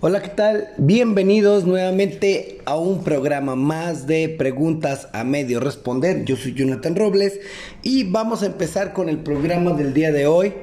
Hola, 0.00 0.22
¿qué 0.22 0.28
tal? 0.28 0.68
Bienvenidos 0.76 1.64
nuevamente 1.64 2.60
a 2.66 2.76
un 2.76 3.02
programa 3.02 3.56
más 3.56 4.06
de 4.06 4.28
preguntas 4.28 5.08
a 5.12 5.24
medio 5.24 5.58
responder. 5.58 6.24
Yo 6.24 6.36
soy 6.36 6.54
Jonathan 6.54 6.94
Robles 6.94 7.40
y 7.82 8.04
vamos 8.04 8.44
a 8.44 8.46
empezar 8.46 8.92
con 8.92 9.08
el 9.08 9.18
programa 9.18 9.72
del 9.72 9.94
día 9.94 10.12
de 10.12 10.28
hoy 10.28 10.54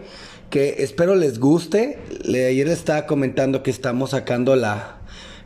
que 0.50 0.76
espero 0.80 1.16
les 1.16 1.38
guste. 1.38 2.00
ayer 2.30 2.66
les 2.66 2.78
estaba 2.78 3.08
comentando 3.08 3.62
que 3.62 3.71
estamos 3.71 4.12
sacando 4.12 4.56
la, 4.56 4.95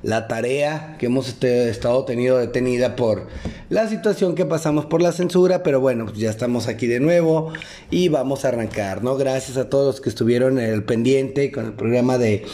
la 0.04 0.28
tarea 0.28 0.96
que 0.98 1.08
hemos 1.08 1.28
este, 1.28 1.70
estado 1.70 2.06
tenido 2.06 2.38
detenida 2.38 2.96
por 2.96 3.28
la 3.70 3.88
situación 3.90 4.36
que 4.36 4.46
pasamos 4.46 4.86
por 4.86 5.02
la 5.02 5.12
censura, 5.12 5.64
pero 5.64 5.82
bueno, 5.82 6.06
pues 6.06 6.18
ya 6.18 6.30
estamos 6.30 6.68
aquí 6.68 6.88
de 6.88 7.00
nuevo 7.00 7.52
y 7.92 8.10
vamos 8.10 8.46
a 8.46 8.50
arrancar, 8.50 9.04
¿no? 9.04 9.18
Gracias 9.18 9.58
a 9.58 9.70
todos 9.70 9.96
los 9.96 10.02
que 10.02 10.10
estuvieron 10.10 10.60
en 10.60 10.70
el 10.70 10.84
pendiente 10.84 11.52
con 11.52 11.66
el 11.66 11.74
programa 11.74 12.18
de 12.18 12.46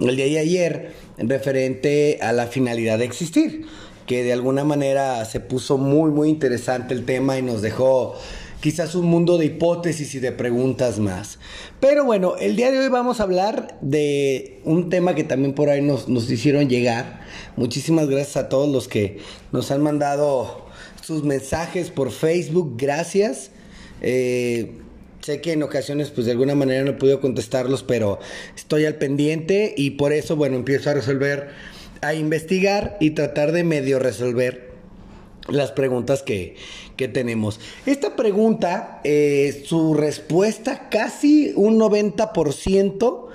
el 0.00 0.16
día 0.16 0.26
de 0.26 0.38
ayer 0.38 0.92
referente 1.18 2.18
a 2.22 2.32
la 2.32 2.46
finalidad 2.46 2.98
de 2.98 3.04
existir, 3.04 3.66
que 4.06 4.24
de 4.24 4.32
alguna 4.32 4.64
manera 4.64 5.24
se 5.24 5.40
puso 5.40 5.78
muy 5.78 6.10
muy 6.10 6.28
interesante 6.28 6.94
el 6.94 7.04
tema 7.04 7.38
y 7.38 7.42
nos 7.42 7.62
dejó 7.62 8.16
quizás 8.62 8.94
un 8.94 9.06
mundo 9.06 9.38
de 9.38 9.46
hipótesis 9.46 10.14
y 10.14 10.20
de 10.20 10.30
preguntas 10.30 11.00
más. 11.00 11.40
Pero 11.80 12.04
bueno, 12.04 12.36
el 12.36 12.54
día 12.54 12.70
de 12.70 12.78
hoy 12.78 12.88
vamos 12.88 13.18
a 13.18 13.24
hablar 13.24 13.76
de 13.80 14.60
un 14.64 14.88
tema 14.88 15.16
que 15.16 15.24
también 15.24 15.52
por 15.52 15.68
ahí 15.68 15.82
nos, 15.82 16.08
hicieron 16.30 16.68
llegar. 16.68 17.22
Muchísimas 17.56 18.08
gracias 18.08 18.36
a 18.36 18.48
todos 18.48 18.72
los 18.72 18.86
que 18.86 19.18
nos 19.50 19.72
han 19.72 19.82
mandado 19.82 20.64
sus 21.02 21.24
mensajes 21.24 21.90
por 21.90 22.12
Facebook. 22.12 22.76
Gracias. 22.78 23.50
Eh, 24.00 24.78
sé 25.22 25.40
que 25.40 25.52
en 25.52 25.64
ocasiones 25.64 26.10
pues 26.10 26.26
de 26.26 26.32
alguna 26.32 26.54
manera 26.54 26.84
no 26.84 26.92
he 26.92 26.94
podido 26.94 27.20
contestarlos, 27.20 27.82
pero 27.82 28.20
estoy 28.56 28.84
al 28.84 28.94
pendiente 28.94 29.74
y 29.76 29.90
por 29.90 30.12
eso, 30.12 30.36
bueno, 30.36 30.54
empiezo 30.54 30.88
a 30.88 30.94
resolver, 30.94 31.48
a 32.00 32.14
investigar 32.14 32.96
y 33.00 33.10
tratar 33.10 33.50
de 33.50 33.64
medio 33.64 33.98
resolver 33.98 34.71
las 35.48 35.72
preguntas 35.72 36.22
que, 36.22 36.56
que 36.96 37.08
tenemos. 37.08 37.60
Esta 37.86 38.16
pregunta, 38.16 39.00
eh, 39.04 39.64
su 39.66 39.94
respuesta 39.94 40.88
casi 40.88 41.52
un 41.56 41.78
90% 41.78 43.28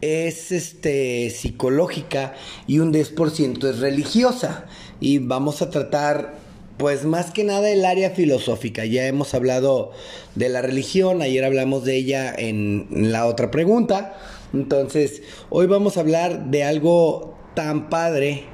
es 0.00 0.52
este, 0.52 1.30
psicológica 1.30 2.34
y 2.66 2.78
un 2.78 2.92
10% 2.92 3.68
es 3.68 3.78
religiosa. 3.80 4.66
Y 5.00 5.18
vamos 5.18 5.62
a 5.62 5.70
tratar, 5.70 6.34
pues 6.78 7.04
más 7.04 7.30
que 7.30 7.44
nada, 7.44 7.68
el 7.70 7.84
área 7.84 8.10
filosófica. 8.10 8.84
Ya 8.84 9.06
hemos 9.06 9.34
hablado 9.34 9.92
de 10.34 10.48
la 10.48 10.62
religión, 10.62 11.22
ayer 11.22 11.44
hablamos 11.44 11.84
de 11.84 11.96
ella 11.96 12.34
en 12.36 12.86
la 12.90 13.26
otra 13.26 13.50
pregunta. 13.50 14.16
Entonces, 14.52 15.22
hoy 15.50 15.66
vamos 15.66 15.96
a 15.96 16.00
hablar 16.00 16.46
de 16.50 16.64
algo 16.64 17.34
tan 17.54 17.88
padre 17.90 18.44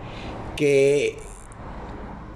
que 0.56 1.16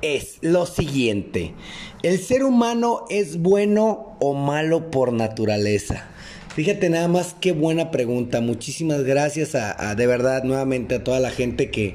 es 0.03 0.39
lo 0.41 0.67
siguiente. 0.67 1.55
¿El 2.03 2.19
ser 2.19 2.45
humano 2.45 3.05
es 3.11 3.41
bueno 3.41 4.17
o 4.21 4.35
malo 4.35 4.91
por 4.91 5.13
naturaleza? 5.13 6.09
Fíjate 6.55 6.91
nada 6.91 7.09
más 7.09 7.37
qué 7.41 7.53
buena 7.53 7.91
pregunta. 7.91 8.41
Muchísimas 8.41 9.05
gracias 9.05 9.55
a, 9.55 9.95
de 9.95 10.07
verdad 10.07 10.43
nuevamente 10.43 10.97
a 10.97 11.05
toda 11.05 11.21
la 11.21 11.31
gente 11.31 11.71
que, 11.71 11.95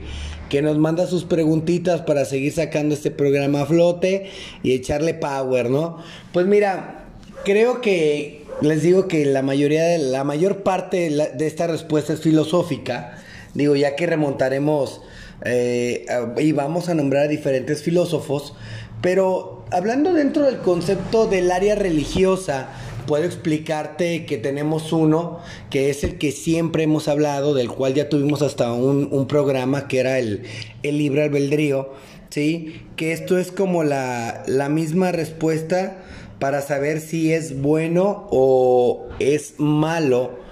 que 0.49 0.61
nos 0.61 0.77
manda 0.77 1.07
sus 1.07 1.25
preguntitas 1.25 2.01
para 2.01 2.23
seguir 2.23 2.53
sacando 2.53 2.95
este 2.95 3.11
programa 3.11 3.61
a 3.61 3.65
flote 3.65 4.29
y 4.63 4.71
echarle 4.71 5.13
power, 5.13 5.69
¿no? 5.69 5.97
Pues 6.31 6.45
mira, 6.45 7.05
creo 7.43 7.81
que 7.81 8.45
les 8.61 8.81
digo 8.81 9.07
que 9.07 9.25
la 9.25 9.41
mayoría 9.41 9.83
de 9.83 9.97
la 9.97 10.23
mayor 10.23 10.63
parte 10.63 11.09
de, 11.09 11.31
de 11.35 11.47
esta 11.47 11.67
respuesta 11.67 12.13
es 12.13 12.21
filosófica. 12.21 13.17
Digo, 13.53 13.75
ya 13.75 13.95
que 13.95 14.05
remontaremos 14.05 15.01
eh, 15.43 16.05
y 16.37 16.51
vamos 16.51 16.89
a 16.89 16.95
nombrar 16.95 17.25
a 17.25 17.27
diferentes 17.27 17.83
filósofos, 17.83 18.53
pero 19.01 19.65
hablando 19.71 20.13
dentro 20.13 20.43
del 20.43 20.59
concepto 20.59 21.27
del 21.27 21.51
área 21.51 21.75
religiosa, 21.75 22.69
puedo 23.05 23.23
explicarte 23.23 24.25
que 24.25 24.37
tenemos 24.37 24.91
uno 24.91 25.39
que 25.69 25.89
es 25.89 26.03
el 26.03 26.17
que 26.17 26.31
siempre 26.31 26.83
hemos 26.83 27.07
hablado, 27.07 27.53
del 27.53 27.69
cual 27.69 27.93
ya 27.93 28.09
tuvimos 28.09 28.41
hasta 28.41 28.71
un, 28.73 29.27
programa 29.27 29.87
que 29.87 29.99
era 29.99 30.19
el, 30.19 30.43
el 30.83 30.97
libre 30.97 31.23
albedrío, 31.23 31.91
¿sí? 32.29 32.81
Que 32.95 33.11
esto 33.11 33.37
es 33.37 33.51
como 33.51 33.83
la, 33.83 34.43
la 34.47 34.69
misma 34.69 35.11
respuesta 35.11 35.97
para 36.39 36.61
saber 36.61 36.99
si 36.99 37.31
es 37.31 37.61
bueno 37.61 38.27
o 38.29 39.07
es 39.19 39.55
malo 39.57 40.45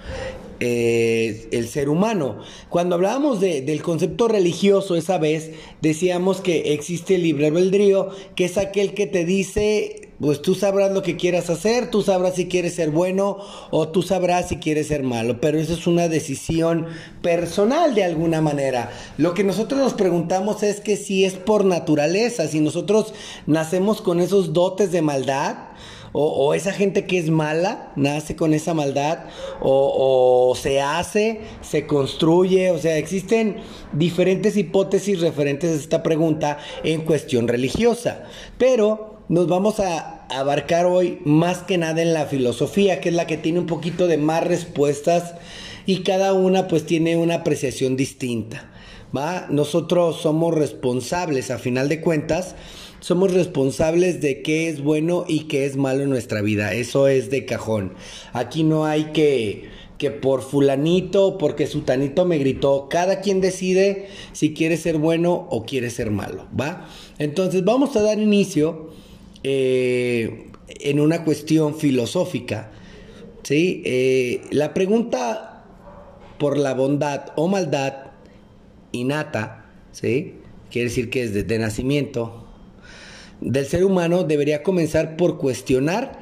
eh, 0.60 1.48
el 1.52 1.68
ser 1.68 1.88
humano. 1.88 2.38
Cuando 2.68 2.94
hablábamos 2.94 3.40
del 3.40 3.82
concepto 3.82 4.28
religioso 4.28 4.96
esa 4.96 5.18
vez, 5.18 5.50
decíamos 5.80 6.40
que 6.40 6.74
existe 6.74 7.16
el 7.16 7.22
libre 7.22 7.48
albedrío, 7.48 8.10
que 8.36 8.44
es 8.44 8.58
aquel 8.58 8.94
que 8.94 9.06
te 9.06 9.24
dice, 9.24 10.04
pues 10.20 10.42
tú 10.42 10.54
sabrás 10.54 10.92
lo 10.92 11.02
que 11.02 11.16
quieras 11.16 11.50
hacer, 11.50 11.90
tú 11.90 12.02
sabrás 12.02 12.36
si 12.36 12.46
quieres 12.46 12.74
ser 12.74 12.90
bueno 12.90 13.38
o 13.70 13.88
tú 13.88 14.02
sabrás 14.02 14.48
si 14.48 14.56
quieres 14.56 14.88
ser 14.88 15.02
malo, 15.02 15.40
pero 15.40 15.58
eso 15.58 15.74
es 15.74 15.86
una 15.86 16.08
decisión 16.08 16.86
personal 17.20 17.94
de 17.94 18.04
alguna 18.04 18.40
manera. 18.40 18.90
Lo 19.18 19.34
que 19.34 19.44
nosotros 19.44 19.80
nos 19.80 19.94
preguntamos 19.94 20.62
es 20.62 20.80
que 20.80 20.96
si 20.96 21.24
es 21.24 21.34
por 21.34 21.64
naturaleza, 21.64 22.46
si 22.46 22.60
nosotros 22.60 23.12
nacemos 23.46 24.00
con 24.00 24.20
esos 24.20 24.52
dotes 24.52 24.92
de 24.92 25.02
maldad, 25.02 25.56
o, 26.16 26.54
esa 26.54 26.72
gente 26.72 27.06
que 27.06 27.18
es 27.18 27.28
mala 27.28 27.92
nace 27.96 28.36
con 28.36 28.54
esa 28.54 28.72
maldad, 28.72 29.24
o, 29.60 30.54
se 30.54 30.80
hace, 30.80 31.40
se 31.60 31.88
construye, 31.88 32.70
o 32.70 32.78
sea, 32.78 32.96
existen 32.98 33.56
diferentes 33.92 34.56
hipótesis 34.56 35.20
referentes 35.20 35.72
a 35.72 35.74
esta 35.74 36.02
pregunta 36.04 36.58
en 36.84 37.02
cuestión 37.02 37.48
religiosa, 37.48 38.22
pero 38.58 39.18
nos 39.28 39.48
vamos 39.48 39.80
a 39.80 40.24
abarcar 40.28 40.86
hoy 40.86 41.18
más 41.24 41.58
que 41.58 41.78
nada 41.78 42.00
en 42.00 42.14
la 42.14 42.26
filosofía, 42.26 43.00
que 43.00 43.08
es 43.08 43.14
la 43.16 43.26
que 43.26 43.36
tiene 43.36 43.58
un 43.58 43.66
poquito 43.66 44.06
de 44.06 44.16
más 44.16 44.44
respuestas 44.44 45.34
y 45.84 46.04
cada 46.04 46.32
una 46.32 46.68
pues 46.68 46.86
tiene 46.86 47.16
una 47.16 47.36
apreciación 47.36 47.96
distinta. 47.96 48.70
¿va? 49.16 49.46
Nosotros 49.50 50.20
somos 50.20 50.54
responsables 50.54 51.50
a 51.50 51.58
final 51.58 51.88
de 51.88 52.00
cuentas 52.00 52.54
somos 53.04 53.34
responsables 53.34 54.22
de 54.22 54.40
qué 54.40 54.70
es 54.70 54.82
bueno 54.82 55.26
y 55.28 55.40
qué 55.40 55.66
es 55.66 55.76
malo 55.76 56.04
en 56.04 56.08
nuestra 56.08 56.40
vida. 56.40 56.72
Eso 56.72 57.06
es 57.06 57.28
de 57.28 57.44
cajón. 57.44 57.92
Aquí 58.32 58.64
no 58.64 58.86
hay 58.86 59.12
que 59.12 59.68
que 59.98 60.10
por 60.10 60.40
fulanito, 60.40 61.36
porque 61.36 61.66
sutanito 61.66 62.24
me 62.24 62.38
gritó, 62.38 62.88
cada 62.88 63.20
quien 63.20 63.42
decide 63.42 64.08
si 64.32 64.54
quiere 64.54 64.78
ser 64.78 64.96
bueno 64.96 65.46
o 65.50 65.66
quiere 65.66 65.90
ser 65.90 66.10
malo, 66.10 66.48
¿va? 66.58 66.88
Entonces 67.18 67.62
vamos 67.62 67.94
a 67.94 68.00
dar 68.00 68.18
inicio 68.18 68.90
eh, 69.42 70.46
en 70.68 70.98
una 70.98 71.24
cuestión 71.24 71.76
filosófica, 71.76 72.72
¿sí? 73.42 73.82
Eh, 73.84 74.40
la 74.50 74.72
pregunta 74.72 75.66
por 76.38 76.56
la 76.56 76.72
bondad 76.72 77.34
o 77.36 77.48
maldad 77.48 78.12
innata, 78.92 79.66
¿sí? 79.92 80.36
Quiere 80.70 80.88
decir 80.88 81.10
que 81.10 81.22
es 81.22 81.46
de 81.46 81.58
nacimiento, 81.58 82.43
del 83.44 83.66
ser 83.66 83.84
humano 83.84 84.24
debería 84.24 84.62
comenzar 84.62 85.16
por 85.16 85.38
cuestionar 85.38 86.18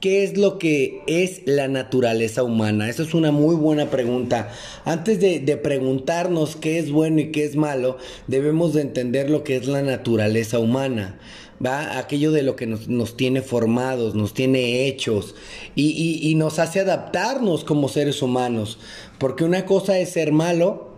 qué 0.00 0.22
es 0.22 0.36
lo 0.36 0.58
que 0.58 1.02
es 1.06 1.42
la 1.46 1.66
naturaleza 1.66 2.42
humana. 2.42 2.88
Esa 2.88 3.02
es 3.02 3.14
una 3.14 3.32
muy 3.32 3.56
buena 3.56 3.90
pregunta. 3.90 4.50
Antes 4.84 5.18
de, 5.18 5.56
preguntarnos 5.56 6.56
qué 6.56 6.78
es 6.78 6.90
bueno 6.90 7.20
y 7.20 7.32
qué 7.32 7.44
es 7.44 7.56
malo, 7.56 7.96
debemos 8.26 8.74
de 8.74 8.82
entender 8.82 9.30
lo 9.30 9.42
que 9.42 9.56
es 9.56 9.66
la 9.66 9.82
naturaleza 9.82 10.58
humana. 10.58 11.18
¿Va? 11.64 11.98
Aquello 11.98 12.30
de 12.30 12.44
lo 12.44 12.54
que 12.54 12.68
nos, 12.68 13.16
tiene 13.16 13.42
formados, 13.42 14.14
nos 14.14 14.32
tiene 14.32 14.86
hechos 14.86 15.34
y, 15.74 16.20
y 16.22 16.34
nos 16.36 16.60
hace 16.60 16.78
adaptarnos 16.78 17.64
como 17.64 17.88
seres 17.88 18.22
humanos. 18.22 18.78
Porque 19.18 19.42
una 19.42 19.66
cosa 19.66 19.98
es 19.98 20.10
ser 20.10 20.30
malo 20.30 20.88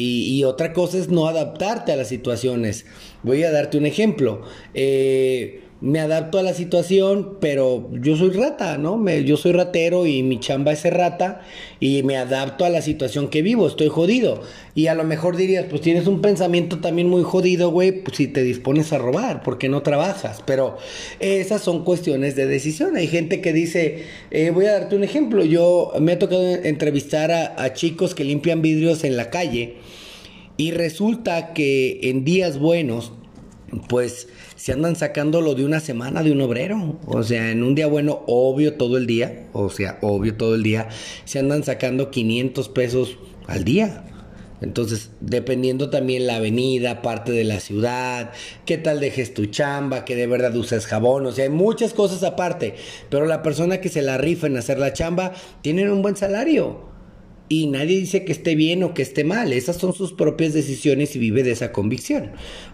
y, 0.00 0.44
otra 0.44 0.72
cosa 0.72 0.96
es 0.96 1.08
no 1.08 1.26
adaptarte 1.26 1.90
a 1.90 1.96
las 1.96 2.06
situaciones. 2.06 2.86
Voy 3.22 3.42
a 3.42 3.50
darte 3.50 3.78
un 3.78 3.86
ejemplo. 3.86 4.42
Eh, 4.74 5.62
me 5.80 6.00
adapto 6.00 6.38
a 6.38 6.42
la 6.42 6.54
situación, 6.54 7.36
pero 7.40 7.88
yo 7.92 8.16
soy 8.16 8.30
rata, 8.30 8.78
¿no? 8.78 9.00
Yo 9.20 9.36
soy 9.36 9.52
ratero 9.52 10.06
y 10.06 10.24
mi 10.24 10.40
chamba 10.40 10.72
es 10.72 10.82
rata 10.82 11.42
y 11.78 12.02
me 12.02 12.16
adapto 12.16 12.64
a 12.64 12.68
la 12.68 12.82
situación 12.82 13.28
que 13.28 13.42
vivo, 13.42 13.68
estoy 13.68 13.88
jodido. 13.88 14.42
Y 14.74 14.88
a 14.88 14.96
lo 14.96 15.04
mejor 15.04 15.36
dirías, 15.36 15.66
pues 15.70 15.80
tienes 15.80 16.08
un 16.08 16.20
pensamiento 16.20 16.80
también 16.80 17.08
muy 17.08 17.22
jodido, 17.22 17.70
güey, 17.70 17.92
pues 17.92 18.16
si 18.16 18.26
te 18.26 18.42
dispones 18.42 18.92
a 18.92 18.98
robar, 18.98 19.44
porque 19.44 19.68
no 19.68 19.82
trabajas. 19.82 20.42
Pero 20.44 20.78
esas 21.20 21.62
son 21.62 21.84
cuestiones 21.84 22.34
de 22.34 22.46
decisión. 22.46 22.96
Hay 22.96 23.06
gente 23.06 23.40
que 23.40 23.52
dice, 23.52 24.04
eh, 24.32 24.50
voy 24.50 24.66
a 24.66 24.72
darte 24.72 24.96
un 24.96 25.04
ejemplo, 25.04 25.44
yo 25.44 25.92
me 26.00 26.12
ha 26.12 26.18
tocado 26.18 26.44
entrevistar 26.44 27.30
a 27.30 27.72
chicos 27.72 28.16
que 28.16 28.24
limpian 28.24 28.62
vidrios 28.62 29.04
en 29.04 29.16
la 29.16 29.30
calle 29.30 29.76
y 30.58 30.72
resulta 30.72 31.54
que 31.54 32.00
en 32.02 32.24
días 32.24 32.58
buenos, 32.58 33.12
pues 33.88 34.28
se 34.56 34.72
andan 34.72 34.96
sacando 34.96 35.40
lo 35.40 35.54
de 35.54 35.64
una 35.64 35.78
semana 35.78 36.24
de 36.24 36.32
un 36.32 36.40
obrero. 36.40 36.98
O 37.06 37.22
sea, 37.22 37.52
en 37.52 37.62
un 37.62 37.76
día 37.76 37.86
bueno, 37.86 38.24
obvio 38.26 38.74
todo 38.74 38.98
el 38.98 39.06
día, 39.06 39.46
o 39.52 39.70
sea, 39.70 39.98
obvio 40.02 40.34
todo 40.34 40.56
el 40.56 40.64
día, 40.64 40.88
se 41.24 41.38
andan 41.38 41.62
sacando 41.62 42.10
500 42.10 42.68
pesos 42.70 43.18
al 43.46 43.62
día. 43.62 44.04
Entonces, 44.60 45.10
dependiendo 45.20 45.90
también 45.90 46.26
la 46.26 46.36
avenida, 46.36 47.02
parte 47.02 47.30
de 47.30 47.44
la 47.44 47.60
ciudad, 47.60 48.32
qué 48.66 48.78
tal 48.78 48.98
dejes 48.98 49.32
tu 49.32 49.46
chamba, 49.46 50.04
que 50.04 50.16
de 50.16 50.26
verdad 50.26 50.56
uses 50.56 50.86
jabón, 50.86 51.24
o 51.26 51.30
sea, 51.30 51.44
hay 51.44 51.50
muchas 51.50 51.94
cosas 51.94 52.24
aparte. 52.24 52.74
Pero 53.10 53.26
la 53.26 53.44
persona 53.44 53.80
que 53.80 53.90
se 53.90 54.02
la 54.02 54.18
rifa 54.18 54.48
en 54.48 54.56
hacer 54.56 54.80
la 54.80 54.92
chamba, 54.92 55.34
tiene 55.62 55.88
un 55.88 56.02
buen 56.02 56.16
salario. 56.16 56.87
Y 57.48 57.66
nadie 57.66 57.98
dice 57.98 58.24
que 58.24 58.32
esté 58.32 58.54
bien 58.54 58.82
o 58.82 58.94
que 58.94 59.02
esté 59.02 59.24
mal. 59.24 59.52
Esas 59.52 59.76
son 59.76 59.94
sus 59.94 60.12
propias 60.12 60.52
decisiones 60.52 61.16
y 61.16 61.18
vive 61.18 61.42
de 61.42 61.52
esa 61.52 61.72
convicción. 61.72 62.32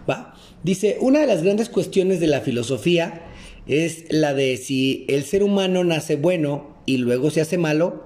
¿va? 0.09 0.35
Dice, 0.63 0.97
una 0.99 1.19
de 1.19 1.27
las 1.27 1.43
grandes 1.43 1.69
cuestiones 1.69 2.19
de 2.19 2.27
la 2.27 2.41
filosofía 2.41 3.21
es 3.67 4.05
la 4.09 4.33
de 4.33 4.57
si 4.57 5.05
el 5.07 5.23
ser 5.23 5.43
humano 5.43 5.83
nace 5.83 6.15
bueno 6.15 6.75
y 6.85 6.97
luego 6.97 7.31
se 7.31 7.41
hace 7.41 7.57
malo, 7.57 8.03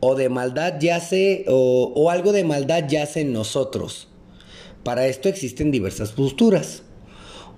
o 0.00 0.14
de 0.14 0.28
maldad 0.28 0.80
yace, 0.80 1.44
o, 1.48 1.92
o 1.94 2.10
algo 2.10 2.32
de 2.32 2.44
maldad 2.44 2.88
yace 2.88 3.20
en 3.20 3.32
nosotros. 3.32 4.08
Para 4.82 5.06
esto 5.06 5.28
existen 5.28 5.70
diversas 5.70 6.12
posturas, 6.12 6.82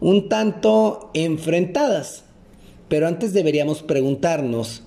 un 0.01 0.29
tanto 0.29 1.11
enfrentadas, 1.15 2.25
pero 2.89 3.07
antes 3.07 3.33
deberíamos 3.33 3.83
preguntarnos 3.83 4.83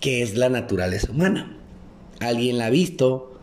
qué 0.00 0.22
es 0.22 0.36
la 0.36 0.48
naturaleza 0.48 1.12
humana. 1.12 1.56
¿Alguien 2.20 2.58
la 2.58 2.66
ha 2.66 2.70
visto? 2.70 3.38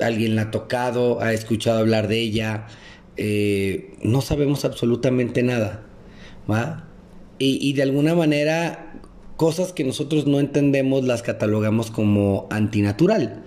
¿Alguien 0.00 0.36
la 0.36 0.42
ha 0.42 0.50
tocado? 0.50 1.20
¿Ha 1.20 1.32
escuchado 1.32 1.78
hablar 1.78 2.08
de 2.08 2.20
ella? 2.20 2.66
Eh, 3.16 3.94
no 4.02 4.20
sabemos 4.20 4.64
absolutamente 4.64 5.42
nada. 5.42 5.82
¿va? 6.50 6.88
Y, 7.38 7.72
de 7.74 7.82
alguna 7.82 8.14
manera 8.14 9.00
cosas 9.36 9.72
que 9.72 9.84
nosotros 9.84 10.26
no 10.26 10.38
entendemos 10.40 11.04
las 11.04 11.22
catalogamos 11.22 11.90
como 11.90 12.46
antinatural. 12.50 13.42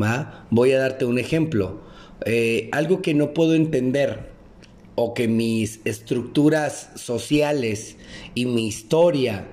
¿va? 0.00 0.46
Voy 0.50 0.72
a 0.72 0.78
darte 0.78 1.04
un 1.04 1.18
ejemplo. 1.18 1.80
Eh, 2.24 2.68
algo 2.72 3.02
que 3.02 3.14
no 3.14 3.34
puedo 3.34 3.54
entender 3.54 4.30
o 4.96 5.14
que 5.14 5.28
mis 5.28 5.80
estructuras 5.84 6.90
sociales 6.96 7.96
y 8.34 8.46
mi 8.46 8.66
historia 8.66 9.46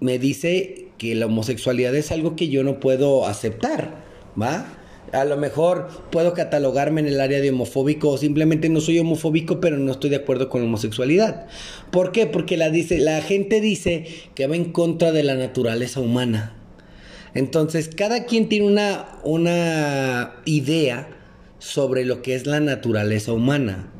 me 0.00 0.18
dice 0.18 0.88
que 0.98 1.14
la 1.14 1.26
homosexualidad 1.26 1.94
es 1.94 2.12
algo 2.12 2.36
que 2.36 2.48
yo 2.48 2.62
no 2.64 2.80
puedo 2.80 3.26
aceptar, 3.26 4.04
¿va? 4.40 4.78
A 5.12 5.24
lo 5.24 5.36
mejor 5.36 5.88
puedo 6.10 6.32
catalogarme 6.32 7.00
en 7.02 7.08
el 7.08 7.20
área 7.20 7.40
de 7.40 7.50
homofóbico 7.50 8.08
o 8.10 8.18
simplemente 8.18 8.68
no 8.68 8.80
soy 8.80 8.98
homofóbico, 8.98 9.60
pero 9.60 9.76
no 9.76 9.92
estoy 9.92 10.10
de 10.10 10.16
acuerdo 10.16 10.48
con 10.48 10.62
la 10.62 10.68
homosexualidad. 10.68 11.46
¿Por 11.90 12.12
qué? 12.12 12.26
Porque 12.26 12.56
la, 12.56 12.70
dice, 12.70 12.98
la 12.98 13.20
gente 13.20 13.60
dice 13.60 14.06
que 14.34 14.46
va 14.46 14.56
en 14.56 14.72
contra 14.72 15.12
de 15.12 15.22
la 15.22 15.34
naturaleza 15.34 16.00
humana. 16.00 16.54
Entonces, 17.34 17.90
cada 17.94 18.24
quien 18.24 18.48
tiene 18.48 18.66
una, 18.66 19.18
una 19.24 20.36
idea 20.46 21.08
sobre 21.58 22.04
lo 22.04 22.22
que 22.22 22.34
es 22.34 22.46
la 22.46 22.60
naturaleza 22.60 23.32
humana. 23.32 23.92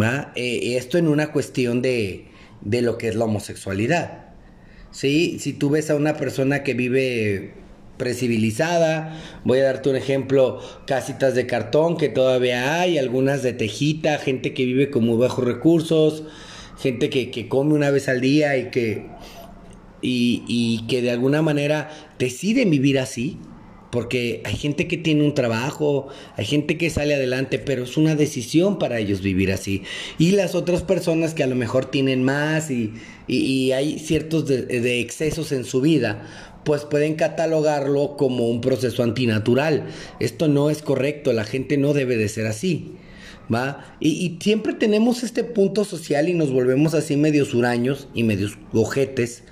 ¿va? 0.00 0.32
Eh, 0.34 0.76
esto 0.76 0.98
en 0.98 1.08
una 1.08 1.32
cuestión 1.32 1.82
de, 1.82 2.26
de 2.60 2.82
lo 2.82 2.98
que 2.98 3.08
es 3.08 3.14
la 3.14 3.24
homosexualidad. 3.24 4.23
¿Sí? 4.94 5.36
Si 5.40 5.52
tú 5.52 5.68
ves 5.68 5.90
a 5.90 5.96
una 5.96 6.16
persona 6.16 6.62
que 6.62 6.72
vive 6.72 7.52
precivilizada. 7.96 9.20
Voy 9.44 9.60
a 9.60 9.64
darte 9.64 9.90
un 9.90 9.96
ejemplo, 9.96 10.60
casitas 10.86 11.34
de 11.34 11.46
cartón 11.46 11.96
que 11.96 12.08
todavía 12.08 12.80
hay, 12.80 12.98
algunas 12.98 13.42
de 13.42 13.52
tejita, 13.52 14.18
gente 14.18 14.54
que 14.54 14.64
vive 14.64 14.90
con 14.90 15.04
muy 15.04 15.16
bajos 15.16 15.44
recursos, 15.44 16.24
gente 16.78 17.10
que, 17.10 17.30
que 17.30 17.48
come 17.48 17.74
una 17.74 17.90
vez 17.90 18.08
al 18.08 18.20
día 18.20 18.56
y 18.56 18.70
que, 18.70 19.06
y, 20.02 20.42
y 20.48 20.86
que 20.88 21.02
de 21.02 21.10
alguna 21.10 21.42
manera 21.42 21.90
deciden 22.18 22.70
vivir 22.70 22.98
así. 22.98 23.38
Porque 23.94 24.42
hay 24.44 24.56
gente 24.56 24.88
que 24.88 24.96
tiene 24.96 25.22
un 25.22 25.34
trabajo, 25.34 26.08
hay 26.36 26.44
gente 26.44 26.76
que 26.76 26.90
sale 26.90 27.14
adelante, 27.14 27.60
pero 27.60 27.84
es 27.84 27.96
una 27.96 28.16
decisión 28.16 28.80
para 28.80 28.98
ellos 28.98 29.22
vivir 29.22 29.52
así. 29.52 29.82
Y 30.18 30.32
las 30.32 30.56
otras 30.56 30.82
personas 30.82 31.32
que 31.32 31.44
a 31.44 31.46
lo 31.46 31.54
mejor 31.54 31.84
tienen 31.84 32.24
más 32.24 32.72
y, 32.72 32.92
y, 33.28 33.70
hay 33.70 34.00
ciertos 34.00 34.48
de, 34.48 34.98
excesos 34.98 35.52
en 35.52 35.62
su 35.62 35.80
vida, 35.80 36.26
pues 36.64 36.82
pueden 36.84 37.14
catalogarlo 37.14 38.16
como 38.16 38.48
un 38.48 38.60
proceso 38.60 39.04
antinatural. 39.04 39.86
Esto 40.18 40.48
no 40.48 40.70
es 40.70 40.82
correcto, 40.82 41.32
la 41.32 41.44
gente 41.44 41.76
no 41.76 41.92
debe 41.92 42.16
de 42.16 42.28
ser 42.28 42.48
así. 42.48 42.96
¿Va? 43.54 43.96
Y, 44.00 44.08
y 44.08 44.38
siempre 44.42 44.72
tenemos 44.72 45.22
este 45.22 45.44
punto 45.44 45.84
social 45.84 46.28
y 46.28 46.34
nos 46.34 46.50
volvemos 46.50 46.94
así 46.94 47.16
medios 47.16 47.54
huraños 47.54 48.08
y 48.12 48.24
medios 48.24 48.58
ojetes, 48.72 49.44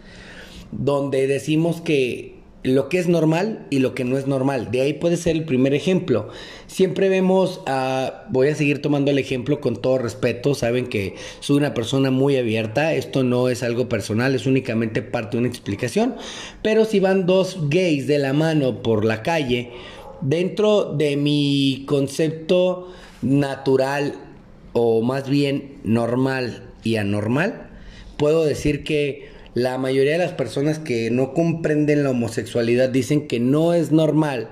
donde 0.72 1.28
decimos 1.28 1.80
que 1.80 2.41
lo 2.62 2.88
que 2.88 2.98
es 2.98 3.08
normal 3.08 3.66
y 3.70 3.80
lo 3.80 3.94
que 3.94 4.04
no 4.04 4.16
es 4.16 4.26
normal. 4.26 4.70
De 4.70 4.82
ahí 4.82 4.92
puede 4.92 5.16
ser 5.16 5.34
el 5.34 5.44
primer 5.44 5.74
ejemplo. 5.74 6.28
Siempre 6.66 7.08
vemos 7.08 7.60
voy 8.30 8.48
a 8.48 8.54
seguir 8.54 8.80
tomando 8.80 9.10
el 9.10 9.18
ejemplo 9.18 9.60
con 9.60 9.76
todo 9.76 9.98
respeto, 9.98 10.54
saben 10.54 10.86
que 10.86 11.16
soy 11.40 11.56
una 11.56 11.74
persona 11.74 12.10
muy 12.10 12.36
abierta, 12.36 12.94
esto 12.94 13.24
no 13.24 13.48
es 13.48 13.62
algo 13.62 13.88
personal, 13.88 14.34
es 14.34 14.46
únicamente 14.46 15.02
parte 15.02 15.36
de 15.36 15.40
una 15.40 15.48
explicación, 15.48 16.14
pero 16.62 16.84
si 16.84 17.00
van 17.00 17.26
dos 17.26 17.68
gays 17.68 18.06
de 18.06 18.18
la 18.18 18.32
mano 18.32 18.82
por 18.82 19.04
la 19.04 19.22
calle, 19.22 19.70
dentro 20.20 20.84
de 20.84 21.16
mi 21.16 21.84
concepto 21.86 22.92
natural 23.22 24.14
o 24.72 25.02
más 25.02 25.28
bien 25.28 25.78
normal 25.84 26.70
y 26.84 26.96
anormal, 26.96 27.70
puedo 28.16 28.44
decir 28.44 28.84
que 28.84 29.31
la 29.54 29.76
mayoría 29.76 30.12
de 30.12 30.18
las 30.18 30.32
personas 30.32 30.78
que 30.78 31.10
no 31.10 31.34
comprenden 31.34 32.04
la 32.04 32.10
homosexualidad 32.10 32.88
dicen 32.88 33.28
que 33.28 33.38
no 33.38 33.74
es 33.74 33.92
normal 33.92 34.48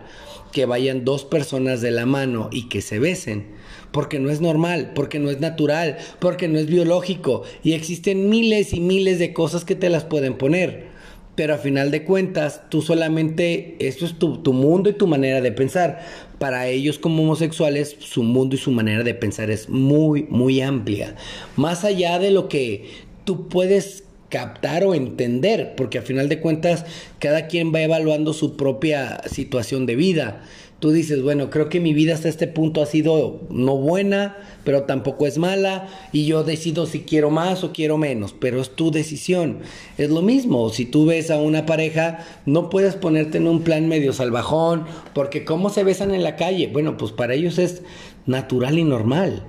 que 0.53 0.67
vayan 0.67 1.05
dos 1.05 1.25
personas 1.25 1.81
de 1.81 1.91
la 1.91 2.07
mano 2.07 2.49
y 2.53 2.69
que 2.69 2.83
se 2.83 2.99
besen. 2.99 3.47
Porque 3.93 4.19
no 4.19 4.31
es 4.31 4.41
normal, 4.41 4.93
porque 4.95 5.19
no 5.19 5.31
es 5.31 5.41
natural, 5.41 5.97
porque 6.19 6.49
no 6.49 6.59
es 6.59 6.67
biológico. 6.67 7.43
Y 7.63 7.73
existen 7.73 8.29
miles 8.29 8.73
y 8.73 8.81
miles 8.81 9.19
de 9.19 9.33
cosas 9.33 9.65
que 9.65 9.75
te 9.75 9.89
las 9.89 10.05
pueden 10.05 10.37
poner. 10.37 10.89
Pero 11.35 11.55
a 11.55 11.59
final 11.59 11.91
de 11.91 12.05
cuentas, 12.05 12.63
tú 12.69 12.83
solamente, 12.83 13.77
esto 13.79 14.05
es 14.05 14.19
tu, 14.19 14.39
tu 14.39 14.53
mundo 14.53 14.91
y 14.91 14.95
tu 14.95 15.07
manera 15.07 15.41
de 15.41 15.53
pensar. 15.53 16.05
Para 16.39 16.69
ellos 16.69 16.99
como 16.99 17.23
homosexuales, 17.23 17.97
su 17.99 18.23
mundo 18.23 18.55
y 18.55 18.59
su 18.59 18.71
manera 18.71 19.03
de 19.03 19.15
pensar 19.15 19.51
es 19.51 19.69
muy, 19.69 20.25
muy 20.25 20.61
amplia. 20.61 21.17
Más 21.57 21.85
allá 21.85 22.19
de 22.19 22.31
lo 22.31 22.49
que 22.49 22.91
tú 23.25 23.49
puedes 23.49 24.05
captar 24.31 24.85
o 24.85 24.95
entender, 24.95 25.75
porque 25.77 25.99
a 25.99 26.03
final 26.03 26.29
de 26.29 26.41
cuentas 26.41 26.87
cada 27.19 27.49
quien 27.49 27.75
va 27.75 27.83
evaluando 27.83 28.33
su 28.33 28.57
propia 28.57 29.21
situación 29.27 29.87
de 29.87 29.97
vida. 29.97 30.43
Tú 30.79 30.93
dices, 30.93 31.23
bueno, 31.23 31.51
creo 31.51 31.69
que 31.69 31.79
mi 31.79 31.93
vida 31.93 32.15
hasta 32.15 32.31
este 32.31 32.47
punto 32.47 32.81
ha 32.81 32.87
sido 32.87 33.43
no 33.51 33.77
buena, 33.77 34.39
pero 34.65 34.85
tampoco 34.85 35.27
es 35.27 35.37
mala, 35.37 35.89
y 36.11 36.25
yo 36.25 36.43
decido 36.43 36.87
si 36.87 37.01
quiero 37.01 37.29
más 37.29 37.65
o 37.65 37.73
quiero 37.75 37.99
menos, 37.99 38.35
pero 38.39 38.63
es 38.63 38.71
tu 38.71 38.91
decisión. 38.91 39.59
Es 39.99 40.09
lo 40.09 40.23
mismo, 40.23 40.71
si 40.71 40.87
tú 40.87 41.05
ves 41.05 41.31
a 41.31 41.37
una 41.37 41.67
pareja, 41.67 42.25
no 42.47 42.71
puedes 42.71 42.95
ponerte 42.95 43.37
en 43.37 43.47
un 43.47 43.61
plan 43.61 43.89
medio 43.89 44.15
salvajón, 44.15 44.87
porque 45.13 45.45
¿cómo 45.45 45.69
se 45.69 45.85
besan 45.85 46.15
en 46.15 46.23
la 46.23 46.37
calle? 46.37 46.71
Bueno, 46.73 46.97
pues 46.97 47.13
para 47.13 47.35
ellos 47.35 47.59
es 47.59 47.83
natural 48.25 48.79
y 48.79 48.85
normal. 48.85 49.45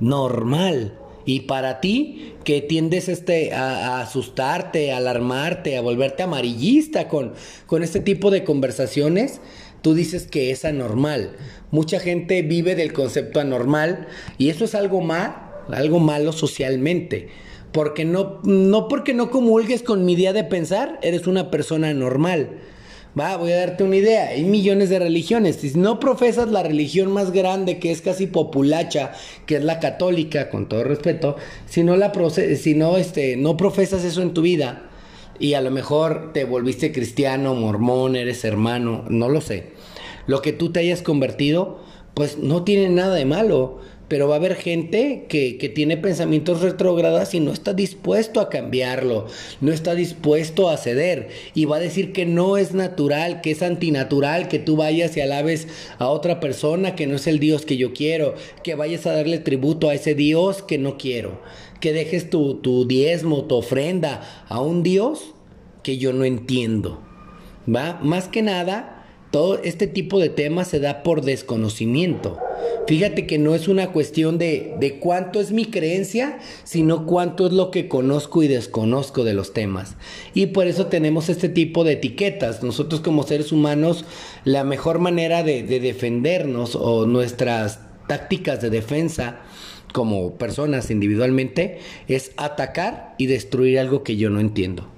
Normal. 0.00 0.98
Y 1.24 1.40
para 1.40 1.80
ti, 1.80 2.34
que 2.44 2.60
tiendes 2.60 3.08
este, 3.08 3.52
a, 3.52 4.00
asustarte, 4.00 4.92
a 4.92 4.98
alarmarte, 4.98 5.76
a 5.76 5.80
volverte 5.80 6.22
amarillista 6.22 7.08
con, 7.08 7.32
con 7.66 7.82
este 7.82 8.00
tipo 8.00 8.30
de 8.30 8.44
conversaciones, 8.44 9.40
tú 9.80 9.94
dices 9.94 10.26
que 10.26 10.50
es 10.50 10.64
anormal. 10.64 11.36
Mucha 11.70 11.98
gente 12.00 12.42
vive 12.42 12.74
del 12.74 12.92
concepto 12.92 13.40
anormal 13.40 14.06
y 14.38 14.50
eso 14.50 14.64
es 14.64 14.74
algo 14.74 15.00
mal, 15.00 15.34
algo 15.72 15.98
malo 15.98 16.32
socialmente. 16.32 17.28
Porque 17.72 18.04
no, 18.04 18.40
no 18.44 18.86
porque 18.88 19.14
no 19.14 19.30
comulgues 19.30 19.82
con 19.82 20.04
mi 20.04 20.12
idea 20.12 20.32
de 20.32 20.44
pensar, 20.44 21.00
eres 21.02 21.26
una 21.26 21.50
persona 21.50 21.92
normal. 21.92 22.60
Va, 23.18 23.36
voy 23.36 23.52
a 23.52 23.58
darte 23.58 23.84
una 23.84 23.96
idea. 23.96 24.28
Hay 24.28 24.44
millones 24.44 24.90
de 24.90 24.98
religiones. 24.98 25.56
Si 25.56 25.78
no 25.78 26.00
profesas 26.00 26.50
la 26.50 26.64
religión 26.64 27.12
más 27.12 27.30
grande, 27.30 27.78
que 27.78 27.92
es 27.92 28.00
casi 28.00 28.26
populacha, 28.26 29.12
que 29.46 29.56
es 29.56 29.64
la 29.64 29.78
católica, 29.78 30.50
con 30.50 30.68
todo 30.68 30.82
respeto, 30.82 31.36
si 31.66 31.84
no 31.84 31.96
la 31.96 32.12
si 32.56 32.74
no, 32.74 32.96
este, 32.96 33.36
no 33.36 33.56
profesas 33.56 34.04
eso 34.04 34.20
en 34.20 34.34
tu 34.34 34.42
vida, 34.42 34.90
y 35.38 35.54
a 35.54 35.60
lo 35.60 35.70
mejor 35.70 36.32
te 36.32 36.44
volviste 36.44 36.92
cristiano, 36.92 37.54
mormón, 37.54 38.16
eres 38.16 38.44
hermano, 38.44 39.04
no 39.08 39.28
lo 39.28 39.40
sé. 39.40 39.72
Lo 40.26 40.42
que 40.42 40.52
tú 40.52 40.72
te 40.72 40.80
hayas 40.80 41.02
convertido, 41.02 41.80
pues 42.14 42.38
no 42.38 42.64
tiene 42.64 42.88
nada 42.88 43.14
de 43.14 43.24
malo 43.24 43.80
pero 44.08 44.28
va 44.28 44.34
a 44.34 44.38
haber 44.38 44.54
gente 44.54 45.26
que, 45.28 45.56
que, 45.56 45.68
tiene 45.68 45.96
pensamientos 45.96 46.60
retrógradas 46.60 47.34
y 47.34 47.40
no 47.40 47.52
está 47.52 47.72
dispuesto 47.72 48.40
a 48.40 48.50
cambiarlo, 48.50 49.26
no 49.60 49.72
está 49.72 49.94
dispuesto 49.94 50.68
a 50.68 50.76
ceder 50.76 51.28
y 51.54 51.64
va 51.64 51.76
a 51.76 51.80
decir 51.80 52.12
que 52.12 52.26
no 52.26 52.56
es 52.56 52.74
natural, 52.74 53.40
que 53.40 53.50
es 53.50 53.62
antinatural 53.62 54.48
que 54.48 54.58
tú 54.58 54.76
vayas 54.76 55.16
y 55.16 55.20
alabes 55.20 55.68
a 55.98 56.08
otra 56.08 56.40
persona 56.40 56.94
que 56.94 57.06
no 57.06 57.16
es 57.16 57.26
el 57.26 57.38
Dios 57.38 57.64
que 57.64 57.76
yo 57.76 57.92
quiero, 57.92 58.34
que 58.62 58.74
vayas 58.74 59.06
a 59.06 59.12
darle 59.12 59.38
tributo 59.38 59.88
a 59.88 59.94
ese 59.94 60.14
Dios 60.14 60.62
que 60.62 60.78
no 60.78 60.98
quiero, 60.98 61.40
que 61.80 61.92
dejes 61.92 62.28
tu, 62.30 62.56
tu 62.56 62.86
diezmo, 62.86 63.44
tu 63.44 63.56
ofrenda 63.56 64.44
a 64.48 64.60
un 64.60 64.82
Dios 64.82 65.34
que 65.82 65.98
yo 65.98 66.12
no 66.12 66.24
entiendo. 66.24 67.00
¿Va? 67.66 67.98
Más 68.02 68.28
que 68.28 68.42
nada 68.42 68.93
todo 69.34 69.58
este 69.64 69.88
tipo 69.88 70.20
de 70.20 70.28
temas 70.28 70.68
se 70.68 70.78
da 70.78 71.02
por 71.02 71.22
desconocimiento. 71.22 72.38
Fíjate 72.86 73.26
que 73.26 73.36
no 73.36 73.56
es 73.56 73.66
una 73.66 73.90
cuestión 73.90 74.38
de, 74.38 74.76
de, 74.78 75.00
cuánto 75.00 75.40
es 75.40 75.50
mi 75.50 75.64
creencia, 75.64 76.38
sino 76.62 77.04
cuánto 77.04 77.48
es 77.48 77.52
lo 77.52 77.72
que 77.72 77.88
conozco 77.88 78.44
y 78.44 78.46
desconozco 78.46 79.24
de 79.24 79.34
los 79.34 79.52
temas. 79.52 79.96
Y 80.34 80.46
por 80.46 80.68
eso 80.68 80.86
tenemos 80.86 81.28
este 81.28 81.48
tipo 81.48 81.82
de 81.82 81.94
etiquetas. 81.94 82.62
Nosotros 82.62 83.00
como 83.00 83.24
seres 83.24 83.50
humanos, 83.50 84.04
la 84.44 84.62
mejor 84.62 85.00
manera 85.00 85.42
de, 85.42 85.64
de 85.64 85.80
defendernos 85.80 86.76
o 86.76 87.04
nuestras 87.04 87.80
tácticas 88.06 88.60
de 88.60 88.70
defensa 88.70 89.40
como 89.92 90.34
personas 90.34 90.92
individualmente 90.92 91.80
es 92.06 92.30
atacar 92.36 93.16
y 93.18 93.26
destruir 93.26 93.80
algo 93.80 94.04
que 94.04 94.14
yo 94.14 94.30
no 94.30 94.38
entiendo 94.38 94.93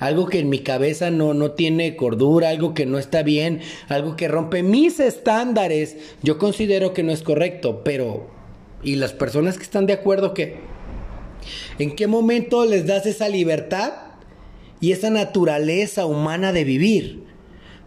algo 0.00 0.26
que 0.26 0.38
en 0.38 0.48
mi 0.48 0.60
cabeza 0.60 1.10
no, 1.10 1.34
no 1.34 1.52
tiene 1.52 1.96
cordura, 1.96 2.50
algo 2.50 2.74
que 2.74 2.86
no 2.86 2.98
está 2.98 3.22
bien, 3.22 3.60
algo 3.88 4.16
que 4.16 4.28
rompe 4.28 4.62
mis 4.62 5.00
estándares, 5.00 5.96
yo 6.22 6.38
considero 6.38 6.92
que 6.92 7.02
no 7.02 7.12
es 7.12 7.22
correcto, 7.22 7.82
pero 7.84 8.28
¿y 8.82 8.96
las 8.96 9.12
personas 9.12 9.56
que 9.56 9.64
están 9.64 9.86
de 9.86 9.94
acuerdo 9.94 10.34
qué? 10.34 10.56
¿En 11.78 11.94
qué 11.94 12.06
momento 12.06 12.64
les 12.64 12.86
das 12.86 13.06
esa 13.06 13.28
libertad 13.28 13.92
y 14.80 14.92
esa 14.92 15.10
naturaleza 15.10 16.06
humana 16.06 16.52
de 16.52 16.64
vivir? 16.64 17.24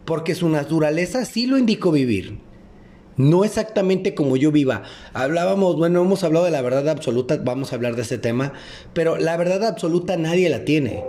Porque 0.06 0.36
su 0.36 0.50
naturaleza 0.50 1.26
sí 1.26 1.46
lo 1.46 1.58
indicó 1.58 1.92
vivir. 1.92 2.40
No 3.18 3.44
exactamente 3.44 4.16
como 4.16 4.38
yo 4.38 4.52
viva. 4.52 4.84
Hablábamos, 5.14 5.76
bueno, 5.76 6.02
hemos 6.02 6.24
hablado 6.24 6.46
de 6.46 6.52
la 6.52 6.62
verdad 6.62 6.90
absoluta, 6.90 7.38
vamos 7.44 7.72
a 7.72 7.76
hablar 7.76 7.96
de 7.96 8.02
ese 8.02 8.18
tema, 8.18 8.54
pero 8.94 9.18
la 9.18 9.38
verdad 9.38 9.66
absoluta 9.66 10.18
nadie 10.18 10.50
la 10.50 10.66
tiene. 10.66 11.04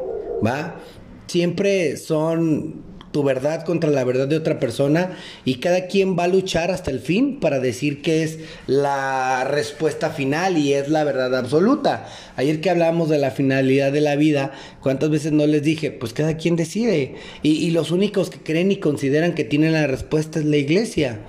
¿Va? 0.45 0.81
Siempre 1.27 1.97
son 1.97 2.93
tu 3.13 3.23
verdad 3.23 3.65
contra 3.65 3.91
la 3.91 4.05
verdad 4.05 4.27
de 4.27 4.37
otra 4.37 4.59
persona 4.59 5.17
y 5.45 5.57
cada 5.57 5.87
quien 5.87 6.19
va 6.19 6.25
a 6.25 6.29
luchar 6.29 6.71
hasta 6.71 6.91
el 6.91 6.99
fin 6.99 7.39
para 7.39 7.61
decir 7.61 8.03
que 8.03 8.23
es 8.23 8.39
la 8.67 9.45
respuesta 9.45 10.11
final 10.11 10.57
y 10.57 10.73
es 10.73 10.89
la 10.89 11.05
verdad 11.05 11.37
absoluta. 11.37 12.09
Ayer 12.37 12.61
que 12.61 12.71
hablábamos 12.71 13.11
de 13.11 13.19
la 13.19 13.31
finalidad 13.31 13.93
de 13.93 14.01
la 14.01 14.17
vida, 14.17 14.53
¿cuántas 14.81 15.11
veces 15.11 15.33
no 15.33 15.47
les 15.47 15.63
dije? 15.63 15.91
Pues 15.91 16.13
cada 16.13 16.37
quien 16.37 16.57
decide 16.57 17.17
y, 17.43 17.51
y 17.51 17.71
los 17.71 17.91
únicos 17.91 18.31
que 18.31 18.39
creen 18.39 18.73
y 18.73 18.77
consideran 18.77 19.35
que 19.35 19.45
tienen 19.45 19.75
la 19.75 19.87
respuesta 19.87 20.39
es 20.39 20.47
la 20.47 20.57
iglesia. 20.57 21.21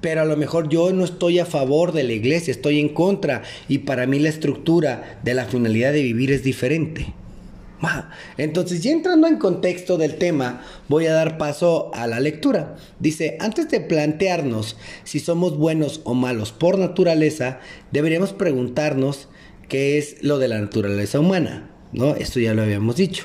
Pero 0.00 0.22
a 0.22 0.24
lo 0.24 0.36
mejor 0.36 0.68
yo 0.70 0.92
no 0.92 1.04
estoy 1.04 1.40
a 1.40 1.46
favor 1.46 1.92
de 1.92 2.04
la 2.04 2.12
iglesia, 2.12 2.52
estoy 2.52 2.80
en 2.80 2.88
contra 2.88 3.42
y 3.68 3.78
para 3.78 4.06
mí 4.06 4.18
la 4.18 4.30
estructura 4.30 5.20
de 5.22 5.34
la 5.34 5.44
finalidad 5.44 5.92
de 5.92 6.02
vivir 6.02 6.30
es 6.30 6.42
diferente. 6.42 7.12
Entonces, 8.36 8.82
ya 8.82 8.92
entrando 8.92 9.26
en 9.26 9.36
contexto 9.36 9.96
del 9.96 10.16
tema, 10.16 10.62
voy 10.88 11.06
a 11.06 11.14
dar 11.14 11.38
paso 11.38 11.90
a 11.94 12.06
la 12.06 12.20
lectura. 12.20 12.76
Dice, 12.98 13.36
antes 13.40 13.68
de 13.70 13.80
plantearnos 13.80 14.76
si 15.04 15.20
somos 15.20 15.56
buenos 15.56 16.00
o 16.04 16.14
malos 16.14 16.52
por 16.52 16.78
naturaleza, 16.78 17.60
deberíamos 17.90 18.32
preguntarnos 18.32 19.28
qué 19.68 19.98
es 19.98 20.22
lo 20.22 20.38
de 20.38 20.48
la 20.48 20.60
naturaleza 20.60 21.20
humana, 21.20 21.70
¿no? 21.92 22.14
Esto 22.16 22.40
ya 22.40 22.54
lo 22.54 22.62
habíamos 22.62 22.96
dicho. 22.96 23.24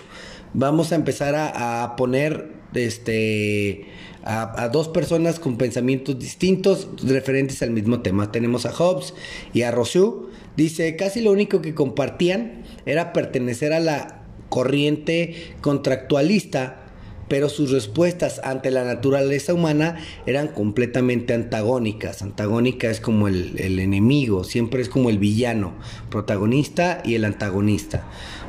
Vamos 0.54 0.92
a 0.92 0.96
empezar 0.96 1.36
a, 1.36 1.96
poner 1.98 2.50
este, 2.74 3.88
a, 4.24 4.70
dos 4.70 4.88
personas 4.88 5.40
con 5.40 5.58
pensamientos 5.58 6.18
distintos 6.18 6.88
referentes 7.04 7.62
al 7.62 7.72
mismo 7.72 8.02
tema. 8.02 8.32
Tenemos 8.32 8.66
a 8.66 8.72
Hobbes 8.72 9.14
y 9.54 9.64
a 9.64 9.72
Rousseau. 9.72 10.30
Dice, 10.56 10.96
casi 10.96 11.20
lo 11.20 11.34
único 11.34 11.62
que 11.62 11.76
compartían 11.76 12.64
era 12.86 13.12
pertenecer 13.12 13.74
a 13.74 13.82
la 13.82 14.25
corriente 14.50 15.56
contractualista, 15.62 16.82
pero 17.28 17.50
sus 17.50 17.72
respuestas 17.72 18.40
ante 18.44 18.70
la 18.72 18.84
naturaleza 18.84 19.54
humana 19.54 19.98
eran 20.26 20.50
completamente 20.50 21.34
antagónicas. 21.34 22.22
Antagónica 22.22 22.90
es 22.90 23.00
como 23.00 23.28
el, 23.28 23.60
enemigo, 23.60 24.44
siempre 24.44 24.82
es 24.82 24.90
como 24.90 25.10
el 25.10 25.18
villano, 25.18 25.74
protagonista 26.10 27.02
y 27.04 27.16
el 27.16 27.26
antagonista. 27.26 28.06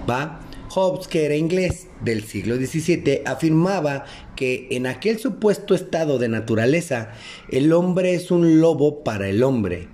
¿Va? 0.09 0.41
Hobbes, 0.69 1.09
que 1.09 1.25
era 1.25 1.37
inglés 1.37 1.87
del 2.05 2.25
siglo 2.25 2.57
XVII, 2.57 3.23
afirmaba 3.25 4.05
que 4.35 4.69
en 4.73 4.87
aquel 4.87 5.19
supuesto 5.19 5.75
estado 5.75 6.19
de 6.19 6.29
naturaleza, 6.29 7.13
el 7.51 7.73
hombre 7.73 8.15
es 8.15 8.31
un 8.31 8.61
lobo 8.61 9.03
para 9.03 9.29
el 9.29 9.43
hombre, 9.43 9.89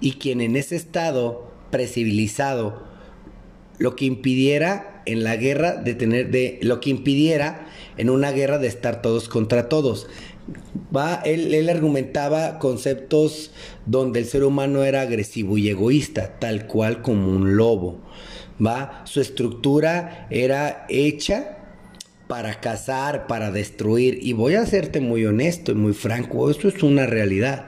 y 0.00 0.12
quien 0.12 0.40
en 0.40 0.56
ese 0.56 0.76
estado 0.76 1.50
precivilizado 1.70 2.86
lo 3.78 3.94
que 3.94 4.06
impidiera 4.06 4.95
en 5.06 5.24
la 5.24 5.36
guerra 5.36 5.76
de 5.76 5.94
tener 5.94 6.30
de 6.30 6.58
lo 6.62 6.80
que 6.80 6.90
impidiera 6.90 7.66
en 7.96 8.10
una 8.10 8.32
guerra 8.32 8.58
de 8.58 8.68
estar 8.68 9.02
todos 9.02 9.28
contra 9.28 9.68
todos. 9.68 10.06
Va, 10.94 11.22
él, 11.24 11.54
él 11.54 11.68
argumentaba 11.68 12.58
conceptos 12.58 13.52
donde 13.86 14.20
el 14.20 14.26
ser 14.26 14.44
humano 14.44 14.84
era 14.84 15.02
agresivo 15.02 15.58
y 15.58 15.68
egoísta, 15.68 16.38
tal 16.38 16.66
cual 16.66 17.02
como 17.02 17.28
un 17.28 17.56
lobo. 17.56 18.00
Va, 18.64 19.02
su 19.04 19.20
estructura 19.20 20.26
era 20.30 20.86
hecha 20.88 21.56
para 22.26 22.60
cazar, 22.60 23.26
para 23.26 23.50
destruir. 23.50 24.18
Y 24.22 24.32
voy 24.32 24.54
a 24.54 24.66
serte 24.66 25.00
muy 25.00 25.24
honesto 25.26 25.72
y 25.72 25.76
muy 25.76 25.92
franco, 25.92 26.50
eso 26.50 26.68
es 26.68 26.82
una 26.82 27.06
realidad. 27.06 27.66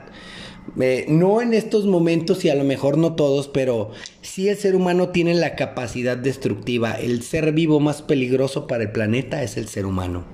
Eh, 0.79 1.05
no 1.07 1.41
en 1.41 1.53
estos 1.53 1.85
momentos 1.85 2.43
y 2.45 2.49
a 2.49 2.55
lo 2.55 2.63
mejor 2.63 2.97
no 2.97 3.15
todos, 3.15 3.47
pero 3.47 3.91
sí 4.21 4.49
el 4.49 4.57
ser 4.57 4.75
humano 4.75 5.09
tiene 5.09 5.33
la 5.33 5.55
capacidad 5.55 6.17
destructiva. 6.17 6.93
El 6.93 7.23
ser 7.23 7.51
vivo 7.53 7.79
más 7.79 8.01
peligroso 8.01 8.67
para 8.67 8.83
el 8.83 8.91
planeta 8.91 9.43
es 9.43 9.57
el 9.57 9.67
ser 9.67 9.85
humano, 9.85 10.25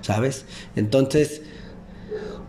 ¿sabes? 0.00 0.44
Entonces, 0.76 1.42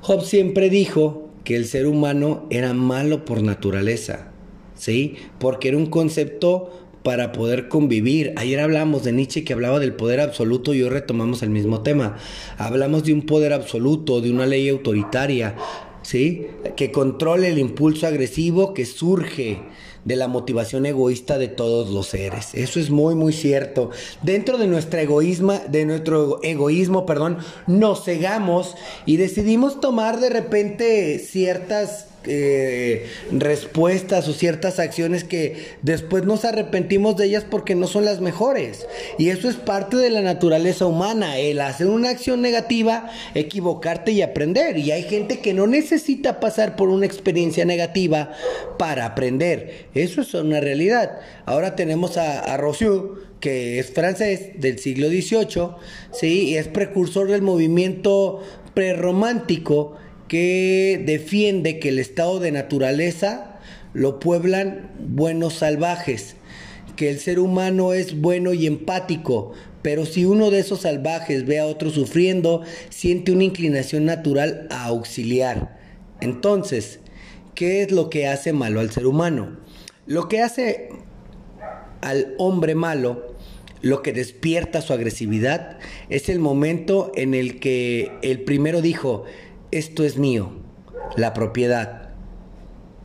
Hobbes 0.01 0.27
siempre 0.27 0.69
dijo 0.69 1.29
que 1.43 1.55
el 1.55 1.65
ser 1.65 1.87
humano 1.87 2.47
era 2.49 2.73
malo 2.73 3.25
por 3.25 3.41
naturaleza, 3.43 4.31
¿sí? 4.75 5.15
Porque 5.39 5.69
era 5.69 5.77
un 5.77 5.87
concepto 5.87 6.81
para 7.03 7.31
poder 7.31 7.67
convivir. 7.67 8.33
Ayer 8.37 8.59
hablamos 8.59 9.03
de 9.03 9.11
Nietzsche 9.11 9.43
que 9.43 9.53
hablaba 9.53 9.79
del 9.79 9.93
poder 9.93 10.19
absoluto 10.19 10.73
y 10.73 10.83
hoy 10.83 10.89
retomamos 10.89 11.41
el 11.41 11.49
mismo 11.49 11.81
tema. 11.81 12.17
Hablamos 12.57 13.03
de 13.03 13.13
un 13.13 13.23
poder 13.23 13.53
absoluto, 13.53 14.21
de 14.21 14.31
una 14.31 14.45
ley 14.45 14.69
autoritaria. 14.69 15.55
¿Sí? 16.01 16.47
Que 16.75 16.91
controle 16.91 17.49
el 17.49 17.59
impulso 17.59 18.07
agresivo 18.07 18.73
que 18.73 18.85
surge 18.85 19.61
de 20.05 20.15
la 20.15 20.27
motivación 20.27 20.85
egoísta 20.85 21.37
de 21.37 21.47
todos 21.47 21.89
los 21.89 22.07
seres. 22.07 22.49
Eso 22.53 22.79
es 22.79 22.89
muy 22.89 23.15
muy 23.15 23.33
cierto. 23.33 23.91
Dentro 24.23 24.57
de 24.57 24.67
nuestro 24.67 24.99
egoísmo, 24.99 25.53
de 25.69 25.85
nuestro 25.85 26.41
egoísmo, 26.43 27.05
perdón, 27.05 27.37
nos 27.67 28.03
cegamos 28.05 28.75
y 29.05 29.17
decidimos 29.17 29.79
tomar 29.79 30.19
de 30.19 30.29
repente 30.29 31.19
ciertas 31.19 32.07
eh, 32.25 33.07
respuestas 33.31 34.27
o 34.27 34.33
ciertas 34.33 34.79
acciones 34.79 35.23
que 35.23 35.75
después 35.81 36.23
nos 36.23 36.45
arrepentimos 36.45 37.17
de 37.17 37.25
ellas 37.25 37.45
porque 37.49 37.75
no 37.75 37.87
son 37.87 38.05
las 38.05 38.21
mejores. 38.21 38.87
Y 39.17 39.29
eso 39.29 39.49
es 39.49 39.55
parte 39.55 39.97
de 39.97 40.09
la 40.09 40.21
naturaleza 40.21 40.85
humana, 40.85 41.37
el 41.37 41.59
hacer 41.61 41.87
una 41.87 42.09
acción 42.09 42.41
negativa, 42.41 43.09
equivocarte 43.33 44.11
y 44.11 44.21
aprender. 44.21 44.77
Y 44.77 44.91
hay 44.91 45.03
gente 45.03 45.39
que 45.39 45.53
no 45.53 45.67
necesita 45.67 46.39
pasar 46.39 46.75
por 46.75 46.89
una 46.89 47.05
experiencia 47.05 47.65
negativa 47.65 48.31
para 48.77 49.05
aprender. 49.05 49.87
Eso 49.93 50.21
es 50.21 50.33
una 50.33 50.59
realidad. 50.59 51.19
Ahora 51.45 51.75
tenemos 51.75 52.17
a, 52.17 52.53
a 52.53 52.57
que 53.39 53.79
es 53.79 53.91
francés 53.91 54.51
del 54.61 54.79
siglo 54.79 55.09
XVIII, 55.09 55.71
¿sí? 56.13 56.49
y 56.49 56.57
es 56.57 56.67
precursor 56.67 57.29
del 57.29 57.41
movimiento 57.41 58.41
prerromántico 58.73 59.97
que 60.31 61.03
defiende 61.05 61.77
que 61.77 61.89
el 61.89 61.99
estado 61.99 62.39
de 62.39 62.53
naturaleza 62.53 63.59
lo 63.93 64.17
pueblan 64.21 64.89
buenos 64.97 65.55
salvajes, 65.55 66.37
que 66.95 67.09
el 67.09 67.19
ser 67.19 67.37
humano 67.37 67.91
es 67.91 68.21
bueno 68.21 68.53
y 68.53 68.65
empático, 68.65 69.51
pero 69.81 70.05
si 70.05 70.23
uno 70.23 70.49
de 70.49 70.59
esos 70.59 70.83
salvajes 70.83 71.45
ve 71.45 71.59
a 71.59 71.65
otro 71.65 71.89
sufriendo, 71.89 72.61
siente 72.87 73.33
una 73.33 73.43
inclinación 73.43 74.05
natural 74.05 74.67
a 74.71 74.85
auxiliar. 74.85 75.77
Entonces, 76.21 77.01
¿qué 77.53 77.81
es 77.81 77.91
lo 77.91 78.09
que 78.09 78.29
hace 78.29 78.53
malo 78.53 78.79
al 78.79 78.91
ser 78.91 79.07
humano? 79.07 79.57
Lo 80.05 80.29
que 80.29 80.39
hace 80.39 80.91
al 81.99 82.35
hombre 82.37 82.73
malo, 82.73 83.35
lo 83.81 84.01
que 84.01 84.13
despierta 84.13 84.79
su 84.79 84.93
agresividad, 84.93 85.77
es 86.07 86.29
el 86.29 86.39
momento 86.39 87.11
en 87.15 87.33
el 87.33 87.59
que 87.59 88.13
el 88.21 88.39
primero 88.43 88.81
dijo, 88.81 89.25
esto 89.71 90.03
es 90.03 90.17
mío, 90.17 90.51
la 91.15 91.33
propiedad. 91.33 92.09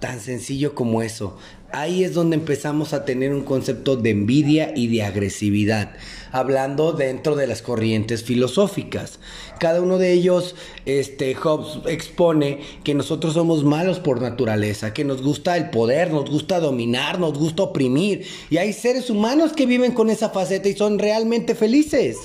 Tan 0.00 0.20
sencillo 0.20 0.74
como 0.74 1.00
eso. 1.00 1.38
Ahí 1.72 2.04
es 2.04 2.12
donde 2.12 2.36
empezamos 2.36 2.92
a 2.92 3.04
tener 3.04 3.32
un 3.32 3.42
concepto 3.42 3.96
de 3.96 4.10
envidia 4.10 4.72
y 4.76 4.86
de 4.88 5.02
agresividad, 5.02 5.94
hablando 6.32 6.92
dentro 6.92 7.34
de 7.34 7.46
las 7.46 7.62
corrientes 7.62 8.22
filosóficas. 8.22 9.20
Cada 9.58 9.80
uno 9.80 9.98
de 9.98 10.12
ellos, 10.12 10.54
este 10.84 11.34
Hobbes 11.34 11.80
expone 11.86 12.60
que 12.84 12.94
nosotros 12.94 13.34
somos 13.34 13.64
malos 13.64 13.98
por 13.98 14.20
naturaleza, 14.20 14.92
que 14.92 15.04
nos 15.04 15.22
gusta 15.22 15.56
el 15.56 15.70
poder, 15.70 16.12
nos 16.12 16.30
gusta 16.30 16.60
dominar, 16.60 17.18
nos 17.18 17.38
gusta 17.38 17.64
oprimir, 17.64 18.26
y 18.50 18.58
hay 18.58 18.72
seres 18.72 19.10
humanos 19.10 19.52
que 19.52 19.66
viven 19.66 19.92
con 19.92 20.10
esa 20.10 20.30
faceta 20.30 20.68
y 20.68 20.74
son 20.74 20.98
realmente 20.98 21.54
felices 21.54 22.16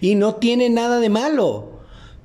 y 0.00 0.16
no 0.16 0.36
tienen 0.36 0.74
nada 0.74 0.98
de 0.98 1.08
malo. 1.08 1.71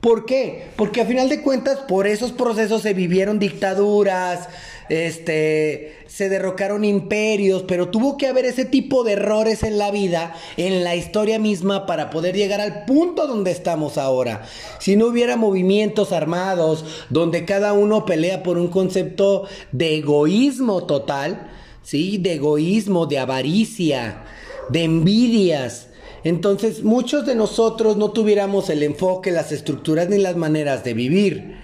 ¿Por 0.02 0.26
qué? 0.26 0.68
Porque 0.76 1.02
a 1.02 1.06
final 1.06 1.28
de 1.28 1.42
cuentas 1.42 1.80
por 1.80 2.06
esos 2.06 2.32
procesos 2.32 2.84
se 2.84 2.94
vivieron 2.94 3.40
dictaduras, 3.40 4.48
este, 4.90 5.98
se 6.08 6.30
derrocaron 6.30 6.86
imperios, 6.86 7.64
pero 7.64 7.90
tuvo 7.90 8.16
que 8.16 8.28
haber 8.28 8.46
ese 8.46 8.64
tipo 8.64 9.04
de 9.04 9.14
errores 9.14 9.64
en 9.64 9.78
la 9.78 9.92
vida, 9.92 10.36
en 10.56 10.84
la 10.84 10.96
historia 10.96 11.40
misma, 11.40 11.86
para 11.86 12.10
poder 12.10 12.36
llegar 12.36 12.62
al 12.62 12.86
punto 12.86 13.28
donde 13.28 13.52
estamos 13.52 13.98
ahora. 13.98 14.44
Si 14.80 14.96
no 14.96 15.08
hubiera 15.08 15.36
movimientos 15.36 16.12
armados, 16.12 16.86
donde 17.10 17.44
cada 17.46 17.74
uno 17.74 18.06
pelea 18.06 18.44
por 18.44 18.58
un 18.58 18.68
concepto 18.68 19.48
de 19.72 19.98
egoísmo 19.98 20.86
total, 20.86 21.50
¿sí? 21.82 22.18
De 22.18 22.34
egoísmo, 22.34 23.08
de 23.08 23.20
avaricia, 23.20 24.24
de 24.70 24.84
envidias. 24.84 25.87
Entonces 26.28 26.84
muchos 26.84 27.26
de 27.26 27.36
nosotros 27.36 27.96
no 27.96 28.12
tuviéramos 28.12 28.70
el 28.70 28.84
enfoque, 28.84 29.32
las 29.32 29.54
estructuras 29.54 30.10
ni 30.10 30.18
las 30.18 30.36
maneras 30.36 30.84
de 30.84 30.94
vivir. 30.94 31.56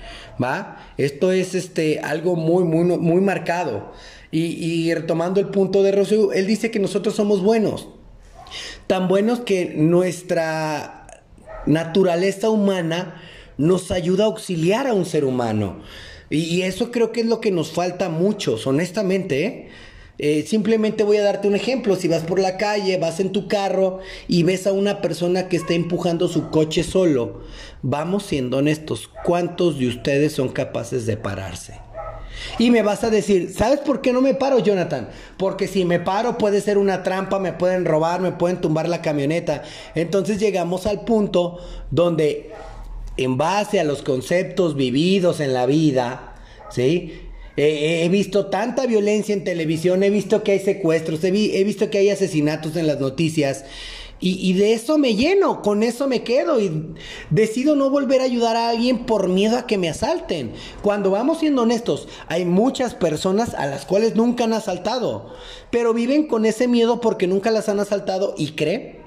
¿va? 0.42 0.78
Esto 0.98 1.34
es 1.34 1.54
este, 1.54 2.00
algo 2.00 2.38
muy, 2.38 2.64
muy, 2.64 2.86
muy 2.98 3.20
marcado. 3.20 3.92
Y, 4.32 4.92
retomando 4.94 5.42
el 5.42 5.50
punto 5.50 5.84
de 5.84 5.92
Rousseau, 5.92 6.32
él 6.32 6.48
dice 6.48 6.72
que 6.72 6.80
nosotros 6.80 7.14
somos 7.14 7.44
buenos. 7.44 7.90
Tan 8.88 9.10
buenos 9.10 9.42
que 9.42 9.74
nuestra 9.76 11.08
naturaleza 11.66 12.50
humana 12.50 13.22
nos 13.58 13.92
ayuda 13.92 14.24
a 14.24 14.28
auxiliar 14.28 14.88
a 14.88 14.94
un 14.94 15.06
ser 15.06 15.26
humano. 15.26 15.82
Y, 16.30 16.62
eso 16.62 16.90
creo 16.90 17.12
que 17.12 17.20
es 17.20 17.28
lo 17.28 17.42
que 17.42 17.52
nos 17.52 17.72
falta 17.72 18.08
muchos, 18.08 18.66
honestamente. 18.66 19.46
¿eh? 19.46 19.70
Eh, 20.26 20.46
simplemente 20.48 21.04
voy 21.04 21.18
a 21.18 21.22
darte 21.22 21.50
un 21.50 21.56
ejemplo. 21.56 21.98
Si 21.98 22.08
vas 22.08 22.24
por 22.24 22.40
la 22.40 22.56
calle, 22.56 22.98
vas 22.98 23.20
en 23.20 23.34
tu 23.34 23.50
carro 23.50 24.00
y 24.30 24.44
ves 24.44 24.68
a 24.68 24.72
una 24.72 25.02
persona 25.02 25.50
que 25.50 25.58
está 25.58 25.74
empujando 25.74 26.30
su 26.30 26.50
coche 26.50 26.86
solo, 26.86 27.42
vamos 27.82 28.24
siendo 28.24 28.60
honestos, 28.60 29.10
¿cuántos 29.26 29.78
de 29.80 29.90
ustedes 29.90 30.32
son 30.32 30.48
capaces 30.48 31.06
de 31.06 31.18
pararse? 31.18 31.78
Y 32.58 32.72
me 32.72 32.84
vas 32.84 33.04
a 33.04 33.10
decir, 33.10 33.54
¿sabes 33.54 33.82
por 33.82 34.00
qué 34.00 34.14
no 34.14 34.22
me 34.22 34.34
paro, 34.34 34.60
Jonathan? 34.60 35.10
Porque 35.36 35.68
si 35.68 35.84
me 35.84 36.00
paro 36.00 36.38
puede 36.38 36.62
ser 36.62 36.78
una 36.78 37.04
trampa, 37.04 37.38
me 37.38 37.52
pueden 37.52 37.84
robar, 37.84 38.22
me 38.22 38.32
pueden 38.32 38.62
tumbar 38.62 38.88
la 38.88 39.02
camioneta. 39.02 39.64
Entonces 39.94 40.40
llegamos 40.40 40.86
al 40.86 41.04
punto 41.04 41.58
donde, 41.92 42.54
en 43.18 43.36
base 43.38 43.78
a 43.82 43.84
los 43.84 44.02
conceptos 44.02 44.78
vividos 44.78 45.42
en 45.42 45.54
la 45.54 45.66
vida, 45.66 46.36
¿sí? 46.70 47.33
He 47.56 48.08
visto 48.10 48.48
tanta 48.48 48.86
violencia 48.88 49.34
en 49.34 49.44
televisión, 49.44 50.04
he 50.04 50.10
visto 50.10 50.44
que 50.44 50.54
hay 50.54 50.60
secuestros, 50.60 51.24
he, 51.24 51.32
visto 51.32 51.90
que 51.90 52.00
hay 52.00 52.10
asesinatos 52.10 52.76
en 52.76 52.88
las 52.88 53.00
noticias. 53.00 53.66
Y, 54.26 54.54
de 54.54 54.72
eso 54.72 54.98
me 54.98 55.16
lleno, 55.16 55.62
con 55.62 55.84
eso 55.84 56.08
me 56.08 56.24
quedo 56.24 56.62
y 56.62 56.96
decido 57.30 57.76
no 57.76 57.90
volver 57.90 58.22
a 58.22 58.24
ayudar 58.24 58.56
a 58.56 58.70
alguien 58.70 59.06
por 59.06 59.28
miedo 59.28 59.58
a 59.58 59.68
que 59.68 59.78
me 59.78 59.90
asalten. 59.90 60.54
Cuando 60.82 61.12
vamos 61.12 61.40
siendo 61.40 61.64
honestos, 61.64 62.08
hay 62.28 62.46
muchas 62.46 62.96
personas 62.96 63.54
a 63.54 63.66
las 63.66 63.84
cuales 63.84 64.16
nunca 64.16 64.46
han 64.46 64.54
asaltado, 64.54 65.34
pero 65.72 65.94
viven 65.94 66.28
con 66.28 66.46
ese 66.46 66.70
miedo 66.70 67.02
porque 67.02 67.28
nunca 67.28 67.52
las 67.52 67.68
han 67.68 67.82
asaltado 67.82 68.34
y 68.38 68.52
creen 68.52 69.03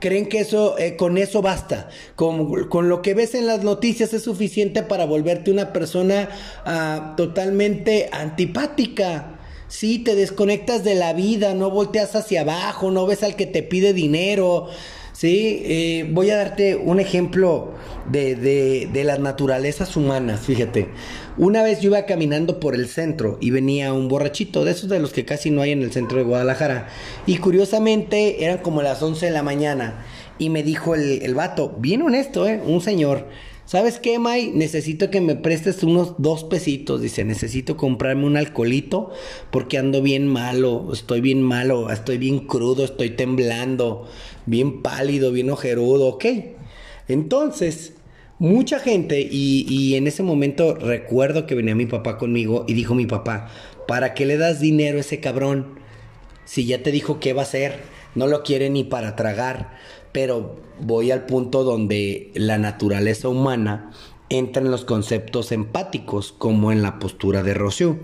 creen 0.00 0.28
que 0.28 0.40
eso, 0.40 0.78
eh, 0.78 0.96
con 0.96 1.18
eso 1.18 1.42
basta. 1.42 1.88
Con, 2.16 2.68
con, 2.68 2.88
lo 2.88 3.02
que 3.02 3.14
ves 3.14 3.34
en 3.34 3.46
las 3.46 3.62
noticias 3.62 4.12
es 4.12 4.22
suficiente 4.22 4.82
para 4.82 5.04
volverte 5.04 5.50
una 5.50 5.72
persona 5.72 6.28
ah, 6.64 7.14
totalmente 7.16 8.08
antipática. 8.12 9.38
Sí, 9.68 10.00
te 10.00 10.16
desconectas 10.16 10.82
de 10.82 10.96
la 10.96 11.12
vida, 11.12 11.54
no 11.54 11.70
volteas 11.70 12.16
hacia 12.16 12.40
abajo, 12.40 12.90
no 12.90 13.06
ves 13.06 13.22
al 13.22 13.36
que 13.36 13.46
te 13.46 13.62
pide 13.62 13.92
dinero. 13.92 14.68
Sí, 15.20 15.60
eh, 15.66 16.08
voy 16.10 16.30
a 16.30 16.36
darte 16.38 16.76
un 16.76 16.98
ejemplo 16.98 17.74
de, 18.10 18.36
de, 18.36 18.88
de, 18.90 19.04
las 19.04 19.20
naturalezas 19.20 19.94
humanas, 19.94 20.40
fíjate. 20.40 20.88
Una 21.36 21.62
vez 21.62 21.82
yo 21.82 21.90
iba 21.90 22.06
caminando 22.06 22.58
por 22.58 22.74
el 22.74 22.88
centro 22.88 23.36
y 23.38 23.50
venía 23.50 23.92
un 23.92 24.08
borrachito, 24.08 24.64
de 24.64 24.70
esos 24.70 24.88
de 24.88 24.98
los 24.98 25.12
que 25.12 25.26
casi 25.26 25.50
no 25.50 25.60
hay 25.60 25.72
en 25.72 25.82
el 25.82 25.92
centro 25.92 26.16
de 26.16 26.24
Guadalajara. 26.24 26.88
Y 27.26 27.36
curiosamente 27.36 28.46
eran 28.46 28.62
como 28.62 28.80
las 28.80 29.02
11 29.02 29.26
de 29.26 29.32
la 29.32 29.42
mañana. 29.42 30.06
Y 30.38 30.48
me 30.48 30.62
dijo 30.62 30.94
el, 30.94 31.20
el 31.20 31.34
vato, 31.34 31.76
bien 31.76 32.00
honesto, 32.00 32.48
¿eh? 32.48 32.58
un 32.64 32.80
señor. 32.80 33.26
¿Sabes 33.70 34.00
qué, 34.00 34.18
May? 34.18 34.50
Necesito 34.50 35.10
que 35.10 35.20
me 35.20 35.36
prestes 35.36 35.84
unos 35.84 36.16
dos 36.18 36.42
pesitos. 36.42 37.00
Dice, 37.00 37.24
necesito 37.24 37.76
comprarme 37.76 38.26
un 38.26 38.36
alcoholito 38.36 39.12
porque 39.52 39.78
ando 39.78 40.02
bien 40.02 40.26
malo, 40.26 40.88
estoy 40.92 41.20
bien 41.20 41.40
malo, 41.40 41.92
estoy 41.92 42.18
bien 42.18 42.40
crudo, 42.48 42.84
estoy 42.84 43.10
temblando 43.10 44.08
bien 44.44 44.82
pálido, 44.82 45.30
bien 45.30 45.50
ojerudo, 45.50 46.08
ok. 46.08 46.24
Entonces, 47.06 47.92
mucha 48.40 48.80
gente, 48.80 49.20
y, 49.20 49.94
en 49.94 50.08
ese 50.08 50.24
momento 50.24 50.74
recuerdo 50.74 51.46
que 51.46 51.54
venía 51.54 51.76
mi 51.76 51.86
papá 51.86 52.18
conmigo 52.18 52.64
y 52.66 52.74
dijo 52.74 52.96
mi 52.96 53.06
papá, 53.06 53.50
¿para 53.86 54.14
qué 54.14 54.26
le 54.26 54.36
das 54.36 54.58
dinero 54.58 54.98
a 54.98 55.02
ese 55.02 55.20
cabrón? 55.20 55.78
Si 56.44 56.66
ya 56.66 56.82
te 56.82 56.90
dijo 56.90 57.20
qué 57.20 57.34
va 57.34 57.42
a 57.42 57.44
hacer, 57.44 57.78
no 58.16 58.26
lo 58.26 58.42
quiere 58.42 58.68
ni 58.68 58.82
para 58.82 59.14
tragar. 59.14 59.78
Pero 60.12 60.56
voy 60.80 61.10
al 61.10 61.26
punto 61.26 61.64
donde 61.64 62.30
la 62.34 62.58
naturaleza 62.58 63.28
humana 63.28 63.90
entra 64.28 64.62
en 64.62 64.70
los 64.70 64.84
conceptos 64.84 65.52
empáticos, 65.52 66.32
como 66.32 66.72
en 66.72 66.82
la 66.82 66.98
postura 66.98 67.42
de 67.42 67.54
Rousseau. 67.54 67.98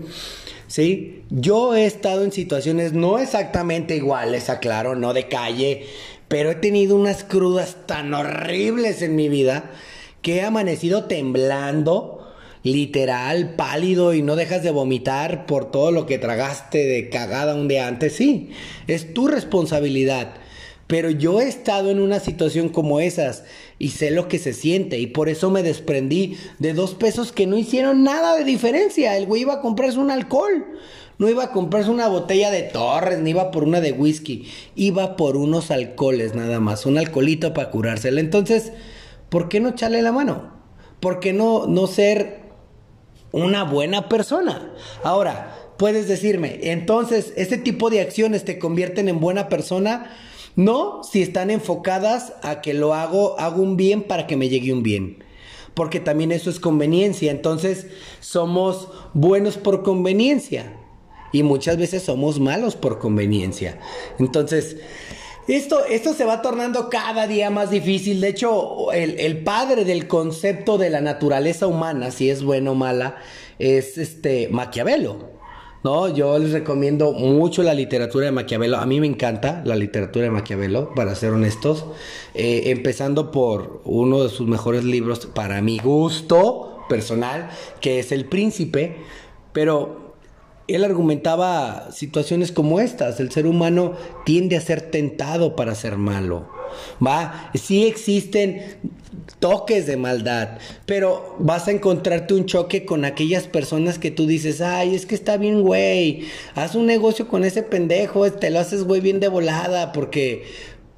¿Sí? 0.67 1.23
Yo 1.29 1.75
he 1.75 1.85
estado 1.85 2.23
en 2.23 2.33
situaciones 2.33 2.91
no 2.91 3.19
exactamente 3.19 3.95
iguales, 3.95 4.49
aclaro, 4.49 4.95
no 4.95 5.13
de 5.13 5.27
calle, 5.29 5.85
pero 6.27 6.51
he 6.51 6.55
tenido 6.55 6.95
unas 6.95 7.23
crudas 7.23 7.77
tan 7.85 8.13
horribles 8.13 9.01
en 9.01 9.15
mi 9.15 9.29
vida 9.29 9.71
que 10.21 10.37
he 10.37 10.41
amanecido 10.41 11.05
temblando, 11.05 12.33
literal, 12.63 13.55
pálido 13.55 14.13
y 14.13 14.21
no 14.21 14.35
dejas 14.35 14.61
de 14.61 14.71
vomitar 14.71 15.45
por 15.45 15.71
todo 15.71 15.91
lo 15.91 16.05
que 16.05 16.17
tragaste 16.17 16.79
de 16.79 17.09
cagada 17.09 17.55
un 17.55 17.69
día 17.69 17.87
antes. 17.87 18.13
Sí, 18.13 18.51
es 18.87 19.13
tu 19.13 19.27
responsabilidad. 19.27 20.35
Pero 20.87 21.09
yo 21.09 21.41
he 21.41 21.47
estado 21.47 21.91
en 21.91 21.99
una 21.99 22.21
situación 22.21 22.69
como 22.69 23.01
esas 23.01 23.43
y 23.77 23.89
sé 23.89 24.09
lo 24.09 24.29
que 24.29 24.39
se 24.39 24.53
siente 24.53 24.97
y 24.99 25.07
por 25.07 25.27
eso 25.27 25.51
me 25.51 25.61
desprendí 25.61 26.37
de 26.59 26.73
dos 26.73 26.95
pesos 26.95 27.33
que 27.33 27.45
no 27.45 27.57
hicieron 27.57 28.03
nada 28.03 28.37
de 28.37 28.45
diferencia. 28.45 29.17
El 29.17 29.25
güey 29.25 29.41
iba 29.41 29.55
a 29.55 29.61
comprarse 29.61 29.99
un 29.99 30.11
alcohol. 30.11 30.65
No 31.17 31.27
iba 31.27 31.45
a 31.45 31.51
comprarse 31.51 31.89
una 31.89 32.07
botella 32.07 32.51
de 32.51 32.61
Torres, 32.61 33.19
ni 33.19 33.31
iba 33.31 33.51
por 33.51 33.63
una 33.63 33.81
de 33.81 33.91
whisky. 33.91 34.47
Iba 34.75 35.15
por 35.17 35.35
unos 35.35 35.71
alcoholes 35.71 36.35
nada 36.35 36.59
más, 36.59 36.85
un 36.85 36.97
alcoholito 36.97 37.53
para 37.53 37.71
curársela. 37.71 38.21
Entonces, 38.21 38.71
¿por 39.29 39.49
qué 39.49 39.59
no 39.59 39.69
echarle 39.69 40.01
la 40.01 40.11
mano? 40.11 40.53
¿Por 40.99 41.19
qué 41.19 41.33
no, 41.33 41.65
no 41.67 41.87
ser 41.87 42.41
una 43.31 43.63
buena 43.63 44.07
persona? 44.09 44.73
Ahora, 45.03 45.55
puedes 45.77 46.07
decirme, 46.07 46.59
entonces, 46.63 47.33
¿este 47.35 47.57
tipo 47.57 47.89
de 47.89 48.01
acciones 48.01 48.45
te 48.45 48.59
convierten 48.59 49.09
en 49.09 49.19
buena 49.19 49.49
persona? 49.49 50.11
No, 50.57 51.03
si 51.03 51.21
están 51.21 51.51
enfocadas 51.51 52.33
a 52.43 52.59
que 52.59 52.73
lo 52.73 52.93
hago, 52.93 53.39
hago 53.39 53.61
un 53.61 53.77
bien 53.77 54.03
para 54.03 54.27
que 54.27 54.35
me 54.35 54.49
llegue 54.49 54.73
un 54.73 54.83
bien 54.83 55.23
porque 55.77 55.99
también 55.99 56.31
eso 56.31 56.49
es 56.49 56.59
conveniencia. 56.59 57.31
Entonces 57.31 57.85
somos 58.19 58.89
buenos 59.13 59.57
por 59.57 59.83
conveniencia 59.83 60.73
y 61.31 61.43
muchas 61.43 61.77
veces 61.77 62.01
somos 62.01 62.39
malos 62.39 62.75
por 62.75 62.97
conveniencia. 62.97 63.77
Entonces, 64.17 64.77
esto, 65.47 65.85
esto 65.85 66.15
se 66.15 66.25
va 66.25 66.41
tornando 66.41 66.89
cada 66.89 67.27
día 67.27 67.51
más 67.51 67.69
difícil. 67.69 68.21
De 68.21 68.29
hecho, 68.29 68.91
el, 68.91 69.19
el, 69.19 69.43
padre 69.43 69.85
del 69.85 70.07
concepto 70.07 70.79
de 70.79 70.89
la 70.89 70.99
naturaleza 70.99 71.67
humana, 71.67 72.09
si 72.09 72.31
es 72.31 72.43
bueno 72.43 72.71
o 72.71 72.75
mala, 72.75 73.17
es 73.59 73.99
este 73.99 74.49
Maquiavelo. 74.49 75.36
No, 75.83 76.13
yo 76.13 76.37
les 76.39 76.51
recomiendo 76.51 77.11
mucho 77.11 77.63
la 77.63 77.73
literatura 77.73 78.25
de 78.25 78.31
Maquiavelo. 78.31 78.77
A 78.77 78.85
mí 78.85 78.99
me 78.99 79.07
encanta 79.07 79.61
la 79.63 79.75
literatura 79.75 80.25
de 80.25 80.31
Maquiavelo, 80.31 80.93
para 80.95 81.15
ser 81.15 81.31
honestos. 81.31 81.85
Eh, 82.33 82.63
empezando 82.65 83.31
por 83.31 83.81
uno 83.85 84.23
de 84.23 84.29
sus 84.29 84.47
mejores 84.47 84.83
libros, 84.83 85.27
para 85.27 85.61
mi 85.61 85.77
gusto 85.79 86.85
personal, 86.89 87.49
que 87.79 87.99
es 87.99 88.11
El 88.11 88.25
Príncipe. 88.25 88.97
Pero 89.53 90.06
él 90.67 90.83
argumentaba 90.83 91.91
situaciones 91.91 92.51
como 92.51 92.79
estas. 92.79 93.19
El 93.19 93.31
ser 93.31 93.47
humano 93.47 93.93
tiende 94.25 94.57
a 94.57 94.61
ser 94.61 94.81
tentado 94.81 95.55
para 95.55 95.75
ser 95.75 95.97
malo. 95.97 96.47
Va, 97.05 97.51
sí 97.53 97.85
existen 97.85 98.61
toques 99.39 99.85
de 99.85 99.97
maldad, 99.97 100.57
pero 100.85 101.35
vas 101.39 101.67
a 101.67 101.71
encontrarte 101.71 102.33
un 102.33 102.45
choque 102.45 102.85
con 102.85 103.05
aquellas 103.05 103.47
personas 103.47 103.99
que 103.99 104.11
tú 104.11 104.25
dices, 104.25 104.61
ay, 104.61 104.95
es 104.95 105.05
que 105.05 105.15
está 105.15 105.37
bien, 105.37 105.61
güey, 105.61 106.25
haz 106.55 106.75
un 106.75 106.85
negocio 106.85 107.27
con 107.27 107.43
ese 107.43 107.63
pendejo, 107.63 108.31
te 108.31 108.49
lo 108.49 108.59
haces, 108.59 108.83
güey, 108.83 109.01
bien 109.01 109.19
de 109.19 109.27
volada, 109.27 109.91
porque 109.91 110.43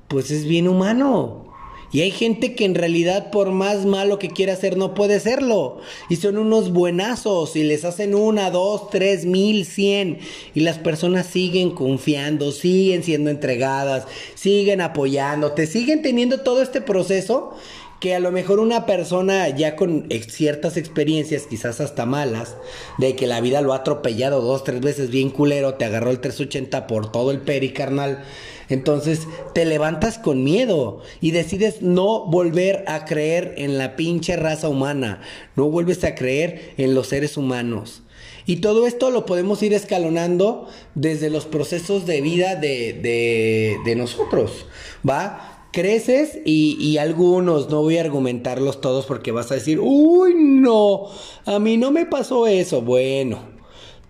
pues 0.07 0.31
es 0.31 0.45
bien 0.45 0.67
humano. 0.67 1.48
Y 1.91 2.01
hay 2.01 2.11
gente 2.11 2.53
que 2.53 2.65
en 2.65 2.75
realidad 2.75 3.31
por 3.31 3.51
más 3.51 3.85
malo 3.85 4.19
que 4.19 4.29
quiera 4.29 4.53
hacer 4.53 4.77
no 4.77 4.93
puede 4.93 5.19
serlo. 5.19 5.79
Y 6.09 6.17
son 6.17 6.37
unos 6.37 6.71
buenazos 6.71 7.55
y 7.55 7.63
les 7.63 7.83
hacen 7.83 8.13
una, 8.13 8.51
dos, 8.51 8.89
tres, 8.89 9.25
mil, 9.25 9.65
cien. 9.65 10.19
Y 10.53 10.59
las 10.59 10.77
personas 10.77 11.25
siguen 11.25 11.71
confiando, 11.71 12.51
siguen 12.51 13.03
siendo 13.03 13.31
entregadas, 13.31 14.05
siguen 14.35 14.81
apoyándote, 14.81 15.65
siguen 15.65 16.01
teniendo 16.01 16.41
todo 16.41 16.61
este 16.61 16.81
proceso 16.81 17.55
que 17.99 18.15
a 18.15 18.19
lo 18.19 18.31
mejor 18.31 18.59
una 18.59 18.85
persona 18.85 19.49
ya 19.49 19.75
con 19.75 20.07
ciertas 20.27 20.77
experiencias, 20.77 21.47
quizás 21.47 21.81
hasta 21.81 22.05
malas, 22.05 22.55
de 22.97 23.15
que 23.15 23.27
la 23.27 23.41
vida 23.41 23.61
lo 23.61 23.73
ha 23.73 23.77
atropellado 23.77 24.41
dos, 24.41 24.63
tres 24.63 24.79
veces 24.79 25.09
bien 25.09 25.29
culero, 25.29 25.73
te 25.73 25.85
agarró 25.85 26.09
el 26.11 26.19
380 26.19 26.87
por 26.87 27.11
todo 27.11 27.31
el 27.31 27.41
peri, 27.41 27.73
carnal. 27.73 28.23
Entonces 28.69 29.27
te 29.53 29.65
levantas 29.65 30.17
con 30.17 30.43
miedo 30.43 31.01
y 31.21 31.31
decides 31.31 31.81
no 31.81 32.25
volver 32.27 32.83
a 32.87 33.03
creer 33.05 33.55
en 33.57 33.77
la 33.77 33.95
pinche 33.95 34.35
raza 34.35 34.69
humana, 34.69 35.21
no 35.55 35.69
vuelves 35.69 36.03
a 36.03 36.15
creer 36.15 36.73
en 36.77 36.93
los 36.93 37.07
seres 37.07 37.35
humanos. 37.35 38.03
Y 38.45 38.57
todo 38.57 38.87
esto 38.87 39.11
lo 39.11 39.25
podemos 39.25 39.61
ir 39.61 39.73
escalonando 39.73 40.67
desde 40.95 41.29
los 41.29 41.45
procesos 41.45 42.05
de 42.05 42.21
vida 42.21 42.55
de, 42.55 42.93
de, 42.93 43.77
de 43.85 43.95
nosotros, 43.95 44.65
¿va? 45.07 45.58
Creces 45.71 46.39
y, 46.45 46.97
algunos, 46.97 47.69
no 47.69 47.81
voy 47.81 47.97
a 47.97 48.01
argumentarlos 48.01 48.81
todos 48.81 49.05
porque 49.05 49.31
vas 49.31 49.51
a 49.51 49.55
decir, 49.55 49.79
uy, 49.81 50.33
no, 50.35 51.07
a 51.45 51.59
mí 51.59 51.77
no 51.77 51.91
me 51.91 52.05
pasó 52.05 52.47
eso. 52.47 52.81
Bueno, 52.81 53.39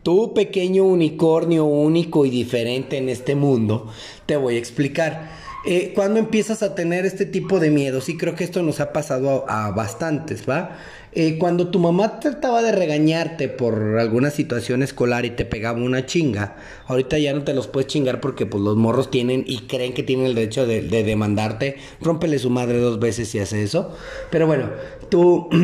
tú 0.04 0.34
pequeño 0.34 0.84
unicornio 0.84 1.66
único 1.66 2.26
y 2.26 2.30
diferente 2.30 2.98
en 2.98 3.10
este 3.10 3.36
mundo, 3.36 3.88
te 4.26 4.38
voy 4.38 4.56
a 4.56 4.60
explicar. 4.60 5.50
Eh, 5.66 5.92
cuando 5.94 6.20
empiezas 6.20 6.64
a 6.64 6.74
tener 6.74 7.06
este 7.06 7.26
tipo 7.26 7.60
de 7.60 7.70
miedos, 7.70 8.08
y 8.08 8.18
creo 8.18 8.34
que 8.34 8.46
esto 8.46 8.64
nos 8.64 8.80
ha 8.80 8.94
pasado 8.94 9.44
a 9.50 9.72
bastantes, 9.72 10.48
¿va? 10.50 10.78
Eh, 11.12 11.38
cuando 11.40 11.70
tu 11.70 11.80
mamá 11.80 12.20
trataba 12.20 12.62
de 12.62 12.72
regañarte 12.72 13.50
por 13.50 13.98
alguna 14.00 14.30
situación 14.30 14.84
escolar 14.84 15.26
y 15.26 15.32
te 15.32 15.44
pegaba 15.44 15.80
una 15.80 16.06
chinga, 16.06 16.58
ahorita 16.88 17.18
ya 17.18 17.34
no 17.34 17.44
te 17.44 17.54
los 17.54 17.68
puedes 17.68 17.88
chingar 17.88 18.22
porque 18.22 18.46
pues 18.46 18.64
los 18.64 18.78
morros 18.78 19.10
tienen 19.10 19.44
y 19.48 19.62
creen 19.62 19.94
que 19.94 20.04
tienen 20.04 20.28
el 20.28 20.36
derecho 20.36 20.68
de, 20.68 20.82
demandarte. 20.82 21.78
Rómpele 22.02 22.38
su 22.38 22.50
madre 22.50 22.80
dos 22.80 23.00
veces 23.00 23.28
si 23.30 23.40
hace 23.40 23.64
eso. 23.64 23.96
Pero 24.32 24.48
bueno, 24.48 24.70
tú... 25.10 25.50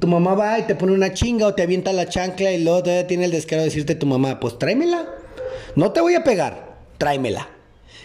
tu 0.00 0.06
mamá 0.06 0.34
va 0.34 0.58
y 0.58 0.64
te 0.64 0.74
pone 0.74 0.92
una 0.92 1.14
chinga 1.14 1.46
o 1.46 1.54
te 1.54 1.62
avienta 1.62 1.94
la 1.94 2.06
chancla 2.06 2.52
y 2.52 2.62
luego 2.62 2.82
todavía 2.82 3.06
tiene 3.06 3.24
el 3.24 3.30
descaro 3.30 3.62
de 3.62 3.68
decirte 3.68 3.94
tu 3.94 4.04
mamá, 4.04 4.38
pues 4.38 4.58
tráemela. 4.58 5.08
No 5.76 5.92
te 5.92 6.02
voy 6.02 6.14
a 6.14 6.24
pegar, 6.24 6.76
tráemela. 6.98 7.48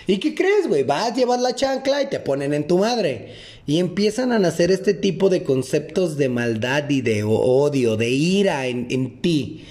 ¿Y 0.05 0.17
qué 0.17 0.35
crees, 0.35 0.67
güey? 0.67 0.83
Vas, 0.83 1.15
llevar 1.15 1.39
la 1.39 1.55
chancla 1.55 2.01
y 2.01 2.07
te 2.07 2.19
ponen 2.19 2.53
en 2.53 2.67
tu 2.67 2.79
madre. 2.79 3.33
Y 3.65 3.79
empiezan 3.79 4.31
a 4.31 4.39
nacer 4.39 4.71
este 4.71 4.93
tipo 4.93 5.29
de 5.29 5.43
conceptos 5.43 6.17
de 6.17 6.29
maldad 6.29 6.89
y 6.89 7.01
de 7.01 7.23
odio, 7.23 7.95
de 7.95 8.09
ira 8.09 8.67
en, 8.67 8.87
en 8.89 9.21
ti. 9.21 9.65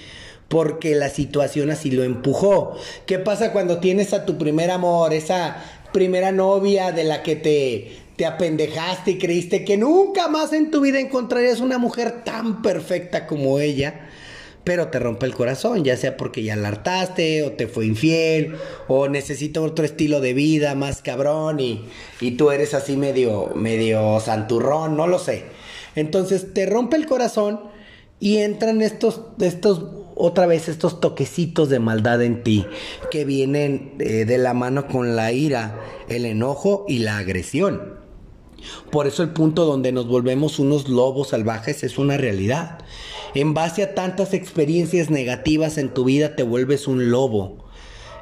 Porque 0.47 0.95
la 0.95 1.09
situación 1.09 1.69
así 1.69 1.91
lo 1.91 2.03
empujó. 2.03 2.75
¿Qué 3.05 3.19
pasa 3.19 3.51
cuando 3.51 3.79
tienes 3.79 4.13
a 4.13 4.25
tu 4.25 4.37
primer 4.37 4.71
amor, 4.71 5.13
esa 5.13 5.57
primera 5.91 6.31
novia 6.31 6.91
de 6.91 7.03
la 7.03 7.21
que 7.21 7.35
te, 7.35 7.91
te 8.15 8.25
apendejaste 8.25 9.11
y 9.11 9.17
creíste 9.19 9.63
que 9.63 9.77
nunca 9.77 10.27
más 10.27 10.53
en 10.53 10.71
tu 10.71 10.81
vida 10.81 10.99
encontrarías 10.99 11.59
una 11.59 11.77
mujer 11.77 12.23
tan 12.23 12.61
perfecta 12.63 13.27
como 13.27 13.59
ella? 13.59 14.09
Pero 14.63 14.87
te 14.87 14.99
rompe 14.99 15.25
el 15.25 15.33
corazón, 15.33 15.83
ya 15.83 15.97
sea 15.97 16.15
porque 16.17 16.43
ya 16.43 16.55
la 16.55 16.69
hartaste, 16.69 17.43
o 17.43 17.51
te 17.51 17.67
fue 17.67 17.85
infiel, 17.85 18.55
o 18.87 19.09
necesita 19.09 19.61
otro 19.61 19.85
estilo 19.85 20.21
de 20.21 20.33
vida 20.33 20.75
más 20.75 21.01
cabrón 21.01 21.59
y, 21.59 21.85
y 22.21 22.31
tú 22.31 22.51
eres 22.51 22.73
así 22.73 22.95
medio, 22.95 23.51
medio 23.55 24.19
santurrón, 24.19 24.95
no 24.95 25.07
lo 25.07 25.19
sé. 25.19 25.43
Entonces 25.95 26.53
te 26.53 26.65
rompe 26.65 26.95
el 26.95 27.05
corazón 27.05 27.59
y 28.19 28.37
entran 28.37 28.81
estos, 28.81 29.21
estos, 29.41 29.83
otra 30.15 30.45
vez 30.45 30.69
estos 30.69 31.01
toquecitos 31.01 31.69
de 31.69 31.79
maldad 31.79 32.21
en 32.21 32.43
ti, 32.43 32.65
que 33.11 33.25
vienen 33.25 33.95
eh, 33.99 34.25
de 34.25 34.37
la 34.37 34.53
mano 34.53 34.87
con 34.87 35.15
la 35.15 35.31
ira, 35.33 35.79
el 36.07 36.25
enojo 36.25 36.85
y 36.87 36.99
la 36.99 37.17
agresión. 37.17 38.02
Por 38.91 39.07
eso 39.07 39.23
el 39.23 39.29
punto 39.29 39.65
donde 39.65 39.91
nos 39.91 40.07
volvemos 40.07 40.59
unos 40.59 40.87
lobos 40.89 41.29
salvajes 41.29 41.83
es 41.83 41.97
una 41.97 42.17
realidad. 42.17 42.79
En 43.35 43.53
base 43.53 43.83
a 43.83 43.95
tantas 43.95 44.33
experiencias 44.33 45.09
negativas 45.09 45.77
en 45.77 45.93
tu 45.93 46.03
vida 46.05 46.35
te 46.35 46.43
vuelves 46.43 46.87
un 46.87 47.09
lobo. 47.09 47.63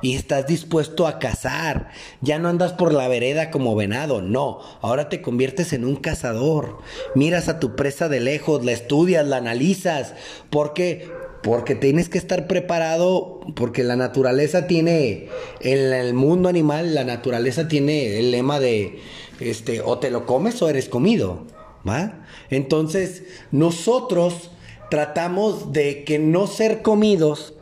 Y 0.02 0.16
estás 0.16 0.48
dispuesto 0.48 1.06
a 1.06 1.20
cazar. 1.20 1.90
Ya 2.22 2.40
no 2.40 2.50
andas 2.50 2.74
por 2.74 2.94
la 2.94 3.08
vereda 3.08 3.52
como 3.52 3.76
venado, 3.76 4.22
no. 4.22 4.60
Ahora 4.82 5.10
te 5.10 5.22
conviertes 5.22 5.74
en 5.74 5.86
un 5.86 5.96
cazador. 5.96 6.80
Miras 7.14 7.50
a 7.50 7.60
tu 7.60 7.76
presa 7.76 8.10
de 8.10 8.20
lejos, 8.20 8.66
la 8.66 8.72
estudias, 8.72 9.28
la 9.28 9.38
analizas. 9.38 10.16
¿Por 10.50 10.74
qué? 10.74 11.08
Porque 11.44 11.76
tienes 11.76 12.10
que 12.10 12.18
estar 12.18 12.48
preparado, 12.48 13.42
porque 13.56 13.84
la 13.84 13.96
naturaleza 13.96 14.66
tiene, 14.66 15.30
en 15.60 15.94
el 15.94 16.14
mundo 16.14 16.50
animal, 16.50 16.96
la 16.96 17.04
naturaleza 17.04 17.68
tiene 17.68 18.20
el 18.20 18.32
lema 18.32 18.60
de, 18.60 19.00
este, 19.42 19.82
o 19.82 20.00
te 20.00 20.12
lo 20.12 20.26
comes 20.26 20.62
o 20.62 20.70
eres 20.70 20.90
comido, 20.90 21.46
¿va? 21.88 22.26
Entonces, 22.50 23.24
nosotros 23.52 24.52
tratamos 24.90 25.72
de 25.72 26.04
que 26.04 26.20
no 26.20 26.48
ser 26.48 26.82
comidos, 26.82 27.54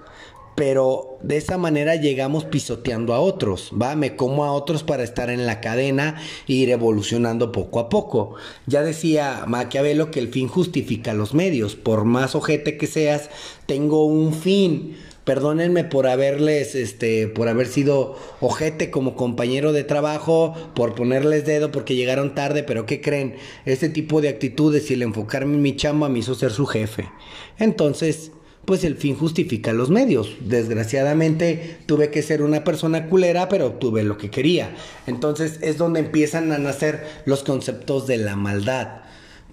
pero 0.56 1.18
de 1.22 1.38
esa 1.38 1.58
manera 1.58 1.96
llegamos 1.96 2.44
pisoteando 2.44 3.13
a 3.13 3.20
otros, 3.20 3.72
¿va? 3.82 3.96
Me 3.96 4.15
como 4.15 4.44
a 4.44 4.52
otros 4.52 4.84
para 4.84 5.04
estar 5.04 5.30
en 5.30 5.46
la 5.46 5.62
cadena 5.62 6.22
e 6.48 6.54
ir 6.54 6.70
evolucionando 6.70 7.52
poco 7.52 7.80
a 7.80 7.88
poco. 7.88 8.36
Ya 8.65 8.82
decía 8.82 9.44
Maquiavelo 9.48 10.12
que 10.12 10.20
el 10.20 10.28
fin 10.30 10.48
justifica 10.48 11.13
los 11.13 11.34
medios. 11.34 11.76
Por 11.76 12.04
más 12.04 12.36
ojete 12.36 12.78
que 12.78 12.88
seas, 12.88 13.30
tengo 13.68 14.06
un 14.06 14.34
fin. 14.34 14.98
Perdónenme 15.30 15.84
por 15.84 16.08
haberles, 16.08 16.74
este, 16.74 17.28
por 17.28 17.50
haber 17.50 17.68
sido 17.68 18.18
ojete 18.42 18.89
como 18.89 19.15
compañero 19.15 19.74
de 19.74 19.84
trabajo, 19.84 20.56
por 20.74 20.96
ponerles 20.96 21.46
dedo 21.46 21.72
porque 21.72 21.94
llegaron 21.94 22.34
tarde, 22.34 22.63
pero 22.63 22.88
¿qué 22.88 23.00
creen? 23.00 23.36
Este 23.63 23.89
tipo 23.89 24.22
de 24.22 24.30
actitudes 24.30 24.89
y 24.89 24.96
el 24.96 25.04
enfocarme 25.04 25.54
en 25.54 25.62
mi 25.62 25.76
chamba 25.76 26.10
me 26.10 26.18
hizo 26.18 26.34
ser 26.34 26.50
su 26.50 26.65
jefe. 26.65 27.12
Entonces, 27.60 28.32
pues 28.65 28.84
el 28.84 28.96
fin 28.96 29.15
justifica 29.15 29.72
los 29.72 29.92
medios. 29.92 30.36
Desgraciadamente 30.39 31.78
tuve 31.86 32.10
que 32.10 32.24
ser 32.24 32.42
una 32.42 32.63
persona 32.63 33.06
culera, 33.06 33.50
pero 33.50 33.68
obtuve 33.68 34.04
lo 34.04 34.18
que 34.18 34.32
quería. 34.32 34.76
Entonces 35.06 35.60
es 35.62 35.78
donde 35.78 36.00
empiezan 36.00 36.52
a 36.52 36.58
nacer 36.58 37.06
los 37.26 37.44
conceptos 37.44 38.08
de 38.08 38.18
la 38.18 38.36
maldad. 38.36 39.04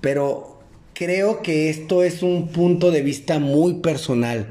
Pero 0.00 0.58
creo 0.94 1.42
que 1.42 1.68
esto 1.68 2.02
es 2.02 2.22
un 2.22 2.48
punto 2.48 2.90
de 2.90 3.02
vista 3.02 3.38
muy 3.38 3.74
personal. 3.74 4.46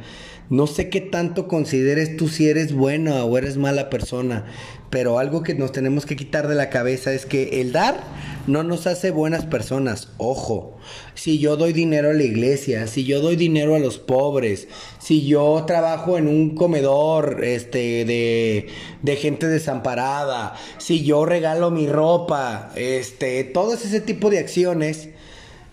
No 0.50 0.68
sé 0.68 0.90
qué 0.90 1.02
tanto 1.02 1.48
consideres 1.48 2.18
tú 2.18 2.28
si 2.28 2.48
eres 2.48 2.72
buena 2.72 3.26
o 3.26 3.38
eres 3.38 3.58
mala 3.58 3.90
persona, 3.90 4.46
pero 4.92 5.18
algo 5.18 5.42
que 5.42 5.56
nos 5.56 5.72
tenemos 5.72 6.06
que 6.06 6.16
quitar 6.16 6.48
de 6.48 6.54
la 6.54 6.70
cabeza 6.70 7.12
es 7.14 7.26
que 7.26 7.62
el 7.62 7.72
dar 7.72 8.04
no 8.46 8.62
nos 8.62 8.86
hace 8.86 9.10
buenas 9.10 9.46
personas. 9.46 10.10
Ojo, 10.18 10.78
si 11.16 11.40
yo 11.40 11.58
doy 11.58 11.74
dinero 11.74 12.12
a 12.12 12.14
la 12.14 12.24
iglesia, 12.24 12.86
si 12.86 13.06
yo 13.06 13.22
doy 13.22 13.36
dinero 13.36 13.74
a 13.74 13.80
los 13.80 13.98
pobres, 13.98 14.68
si 15.00 15.26
yo 15.26 15.64
trabajo 15.66 16.16
en 16.18 16.28
un 16.28 16.54
comedor 16.54 17.44
este, 17.44 18.06
de, 18.06 18.68
de 19.02 19.16
gente 19.16 19.48
desamparada, 19.48 20.56
si 20.78 21.04
yo 21.04 21.26
regalo 21.26 21.72
mi 21.72 21.88
ropa, 21.88 22.72
este, 22.76 23.46
todo 23.46 23.74
ese 23.74 24.00
tipo 24.00 24.30
de 24.30 24.38
acciones 24.38 25.10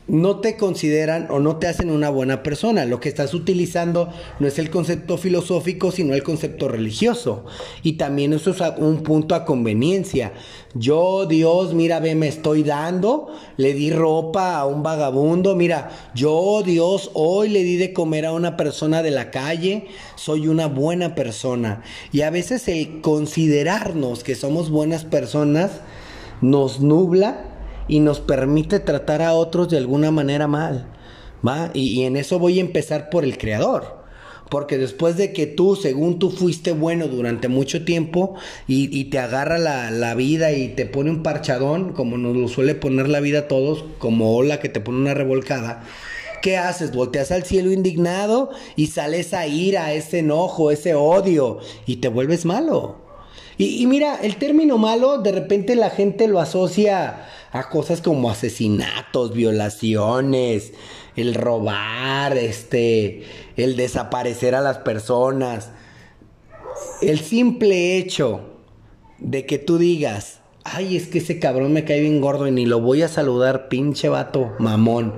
no 0.08 0.40
te 0.40 0.56
consideran 0.56 1.28
o 1.30 1.38
no 1.38 1.56
te 1.56 1.68
hacen 1.68 1.90
una 1.90 2.10
buena 2.10 2.42
persona. 2.42 2.84
Lo 2.84 3.00
que 3.00 3.08
estás 3.08 3.34
utilizando 3.34 4.12
no 4.40 4.48
es 4.48 4.58
el 4.58 4.68
concepto 4.68 5.16
filosófico, 5.16 5.92
sino 5.92 6.14
el 6.14 6.22
concepto 6.22 6.68
religioso. 6.68 7.44
Y 7.82 7.94
también 7.94 8.32
eso 8.32 8.50
es 8.50 8.60
un 8.78 9.02
punto 9.02 9.34
a 9.34 9.44
conveniencia. 9.44 10.32
Yo, 10.74 11.26
Dios, 11.26 11.74
mira, 11.74 12.00
ve, 12.00 12.14
me 12.14 12.28
estoy 12.28 12.62
dando, 12.62 13.28
le 13.56 13.74
di 13.74 13.90
ropa 13.92 14.56
a 14.56 14.66
un 14.66 14.82
vagabundo, 14.82 15.54
mira, 15.54 15.90
yo, 16.14 16.62
Dios, 16.64 17.10
hoy 17.14 17.48
le 17.50 17.62
di 17.62 17.76
de 17.76 17.92
comer 17.92 18.26
a 18.26 18.32
una 18.32 18.56
persona 18.56 19.02
de 19.02 19.10
la 19.10 19.30
calle, 19.30 19.86
soy 20.16 20.48
una 20.48 20.66
buena 20.66 21.14
persona. 21.14 21.82
Y 22.10 22.22
a 22.22 22.30
veces 22.30 22.66
el 22.68 23.02
considerarnos 23.02 24.24
que 24.24 24.34
somos 24.34 24.70
buenas 24.70 25.04
personas 25.04 25.80
nos 26.40 26.80
nubla 26.80 27.51
y 27.88 28.00
nos 28.00 28.20
permite 28.20 28.80
tratar 28.80 29.22
a 29.22 29.34
otros 29.34 29.68
de 29.68 29.78
alguna 29.78 30.10
manera 30.10 30.46
mal. 30.46 30.86
¿va? 31.46 31.70
Y, 31.74 32.02
en 32.02 32.16
eso 32.16 32.38
voy 32.38 32.58
a 32.58 32.62
empezar 32.62 33.10
por 33.10 33.24
el 33.24 33.38
creador. 33.38 34.02
Porque 34.50 34.76
después 34.76 35.16
de 35.16 35.32
que 35.32 35.46
tú, 35.46 35.76
según 35.76 36.18
tú 36.18 36.30
fuiste 36.30 36.72
bueno 36.72 37.08
durante 37.08 37.48
mucho 37.48 37.84
tiempo 37.86 38.34
y, 38.66 39.04
te 39.04 39.18
agarra 39.18 39.58
la, 39.58 39.90
la, 39.90 40.14
vida 40.14 40.52
y 40.52 40.68
te 40.68 40.84
pone 40.84 41.10
un 41.10 41.22
parchadón, 41.22 41.92
como 41.92 42.18
nos 42.18 42.36
lo 42.36 42.48
suele 42.48 42.74
poner 42.74 43.08
la 43.08 43.20
vida 43.20 43.40
a 43.40 43.48
todos, 43.48 43.84
como 43.98 44.36
ola 44.36 44.60
que 44.60 44.68
te 44.68 44.80
pone 44.80 44.98
una 44.98 45.14
revolcada, 45.14 45.84
¿qué 46.42 46.58
haces? 46.58 46.92
Volteas 46.92 47.30
al 47.30 47.44
cielo 47.44 47.72
indignado 47.72 48.50
y 48.76 48.88
sales 48.88 49.32
a 49.32 49.46
ira, 49.46 49.94
ese 49.94 50.18
enojo, 50.18 50.70
ese 50.70 50.94
odio 50.94 51.60
y 51.86 51.96
te 51.96 52.08
vuelves 52.08 52.44
malo. 52.44 53.11
Y, 53.58 53.86
mira, 53.86 54.16
el 54.22 54.36
término 54.36 54.78
malo 54.78 55.18
de 55.18 55.32
repente 55.32 55.76
la 55.76 55.90
gente 55.90 56.26
lo 56.26 56.40
asocia 56.40 57.26
a 57.52 57.68
cosas 57.68 58.00
como 58.00 58.30
asesinatos, 58.30 59.34
violaciones, 59.34 60.72
el 61.16 61.34
robar, 61.34 62.36
este, 62.38 63.24
el 63.56 63.76
desaparecer 63.76 64.54
a 64.54 64.60
las 64.60 64.78
personas. 64.78 65.70
El 67.02 67.20
simple 67.20 67.98
hecho 67.98 68.40
de 69.18 69.44
que 69.44 69.58
tú 69.58 69.78
digas, 69.78 70.40
Ay, 70.64 70.96
es 70.96 71.08
que 71.08 71.18
ese 71.18 71.40
cabrón 71.40 71.72
me 71.72 71.84
cae 71.84 72.00
bien 72.00 72.20
gordo 72.20 72.46
y 72.46 72.52
ni 72.52 72.66
lo 72.66 72.80
voy 72.80 73.02
a 73.02 73.08
saludar, 73.08 73.68
pinche 73.68 74.08
vato, 74.08 74.52
mamón. 74.58 75.14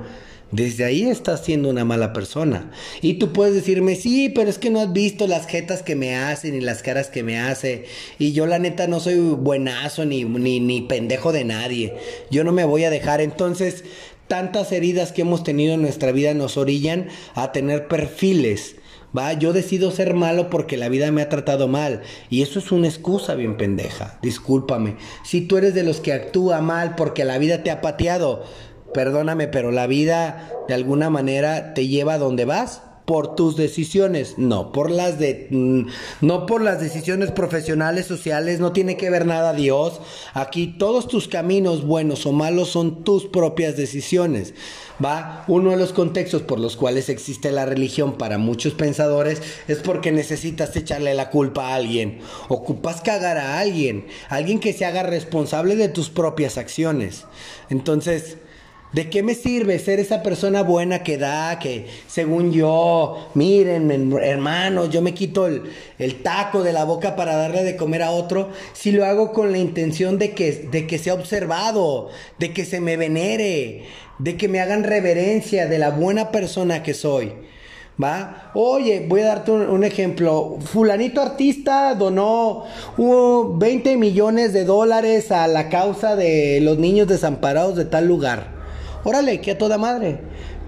Desde 0.50 0.84
ahí 0.84 1.04
estás 1.04 1.44
siendo 1.44 1.68
una 1.68 1.84
mala 1.84 2.12
persona. 2.12 2.70
Y 3.02 3.14
tú 3.14 3.32
puedes 3.32 3.54
decirme, 3.54 3.96
sí, 3.96 4.28
pero 4.28 4.48
es 4.48 4.58
que 4.58 4.70
no 4.70 4.80
has 4.80 4.92
visto 4.92 5.26
las 5.26 5.46
jetas 5.46 5.82
que 5.82 5.96
me 5.96 6.14
hacen 6.14 6.54
y 6.54 6.60
las 6.60 6.82
caras 6.82 7.08
que 7.08 7.22
me 7.22 7.38
hace. 7.38 7.86
Y 8.18 8.32
yo 8.32 8.46
la 8.46 8.58
neta 8.58 8.86
no 8.86 9.00
soy 9.00 9.16
buenazo 9.16 10.04
ni, 10.04 10.24
ni, 10.24 10.60
ni 10.60 10.82
pendejo 10.82 11.32
de 11.32 11.44
nadie. 11.44 11.94
Yo 12.30 12.44
no 12.44 12.52
me 12.52 12.64
voy 12.64 12.84
a 12.84 12.90
dejar. 12.90 13.20
Entonces, 13.20 13.84
tantas 14.28 14.70
heridas 14.72 15.12
que 15.12 15.22
hemos 15.22 15.42
tenido 15.42 15.74
en 15.74 15.82
nuestra 15.82 16.12
vida 16.12 16.34
nos 16.34 16.56
orillan 16.56 17.08
a 17.34 17.52
tener 17.52 17.88
perfiles. 17.88 18.76
Va, 19.16 19.32
yo 19.32 19.52
decido 19.52 19.92
ser 19.92 20.14
malo 20.14 20.50
porque 20.50 20.76
la 20.76 20.88
vida 20.88 21.12
me 21.12 21.22
ha 21.22 21.28
tratado 21.28 21.68
mal. 21.68 22.02
Y 22.30 22.42
eso 22.42 22.58
es 22.58 22.72
una 22.72 22.88
excusa 22.88 23.34
bien 23.34 23.56
pendeja. 23.56 24.18
Discúlpame. 24.22 24.96
Si 25.24 25.42
tú 25.42 25.56
eres 25.56 25.74
de 25.74 25.84
los 25.84 26.00
que 26.00 26.12
actúa 26.12 26.60
mal 26.60 26.96
porque 26.96 27.24
la 27.24 27.38
vida 27.38 27.62
te 27.62 27.70
ha 27.70 27.80
pateado, 27.80 28.44
perdóname, 28.94 29.48
pero 29.48 29.70
la 29.70 29.86
vida 29.86 30.50
de 30.68 30.74
alguna 30.74 31.10
manera 31.10 31.74
te 31.74 31.86
lleva 31.86 32.14
a 32.14 32.18
donde 32.18 32.46
vas 32.46 32.80
por 33.04 33.34
tus 33.34 33.56
decisiones, 33.56 34.38
no 34.38 34.72
por 34.72 34.90
las 34.90 35.18
de 35.18 35.48
mm, 35.50 35.86
no 36.22 36.46
por 36.46 36.62
las 36.62 36.80
decisiones 36.80 37.30
profesionales, 37.32 38.06
sociales, 38.06 38.60
no 38.60 38.72
tiene 38.72 38.96
que 38.96 39.10
ver 39.10 39.26
nada 39.26 39.52
Dios. 39.52 40.00
Aquí 40.32 40.74
todos 40.78 41.06
tus 41.06 41.28
caminos 41.28 41.84
buenos 41.84 42.24
o 42.24 42.32
malos 42.32 42.68
son 42.70 43.04
tus 43.04 43.26
propias 43.26 43.76
decisiones. 43.76 44.54
Va, 45.04 45.44
uno 45.48 45.72
de 45.72 45.76
los 45.76 45.92
contextos 45.92 46.42
por 46.42 46.60
los 46.60 46.76
cuales 46.76 47.08
existe 47.08 47.50
la 47.50 47.66
religión 47.66 48.16
para 48.16 48.38
muchos 48.38 48.74
pensadores 48.74 49.42
es 49.66 49.78
porque 49.78 50.12
necesitas 50.12 50.74
echarle 50.76 51.14
la 51.14 51.30
culpa 51.30 51.68
a 51.68 51.74
alguien, 51.74 52.20
ocupas 52.48 53.00
cagar 53.02 53.36
a 53.36 53.58
alguien, 53.58 54.06
alguien 54.28 54.60
que 54.60 54.72
se 54.72 54.84
haga 54.84 55.02
responsable 55.02 55.76
de 55.76 55.88
tus 55.88 56.10
propias 56.10 56.58
acciones. 56.58 57.24
Entonces, 57.70 58.38
¿De 58.94 59.10
qué 59.10 59.24
me 59.24 59.34
sirve 59.34 59.80
ser 59.80 59.98
esa 59.98 60.22
persona 60.22 60.62
buena 60.62 61.02
que 61.02 61.18
da, 61.18 61.58
que 61.58 61.86
según 62.06 62.52
yo, 62.52 63.30
miren, 63.34 64.12
hermanos, 64.22 64.88
yo 64.90 65.02
me 65.02 65.12
quito 65.12 65.48
el, 65.48 65.62
el, 65.98 66.22
taco 66.22 66.62
de 66.62 66.72
la 66.72 66.84
boca 66.84 67.16
para 67.16 67.34
darle 67.34 67.64
de 67.64 67.74
comer 67.74 68.04
a 68.04 68.12
otro, 68.12 68.50
si 68.72 68.92
lo 68.92 69.04
hago 69.04 69.32
con 69.32 69.50
la 69.50 69.58
intención 69.58 70.16
de 70.16 70.30
que, 70.30 70.68
de 70.70 70.86
que 70.86 70.98
sea 70.98 71.14
observado, 71.14 72.10
de 72.38 72.52
que 72.52 72.64
se 72.64 72.80
me 72.80 72.96
venere, 72.96 73.82
de 74.20 74.36
que 74.36 74.46
me 74.46 74.60
hagan 74.60 74.84
reverencia 74.84 75.66
de 75.66 75.78
la 75.78 75.90
buena 75.90 76.30
persona 76.30 76.84
que 76.84 76.94
soy? 76.94 77.32
¿Va? 78.00 78.52
Oye, 78.54 79.06
voy 79.08 79.22
a 79.22 79.26
darte 79.26 79.50
un, 79.50 79.82
ejemplo. 79.82 80.58
Fulanito 80.60 81.20
artista 81.20 81.96
donó 81.96 82.64
20 82.96 83.96
millones 83.96 84.52
de 84.52 84.64
dólares 84.64 85.32
a 85.32 85.48
la 85.48 85.68
causa 85.68 86.14
de 86.14 86.60
los 86.60 86.78
niños 86.78 87.08
desamparados 87.08 87.74
de 87.74 87.84
tal 87.86 88.06
lugar. 88.06 88.53
Órale, 89.04 89.40
que 89.40 89.52
a 89.52 89.58
toda 89.58 89.78
madre. 89.78 90.18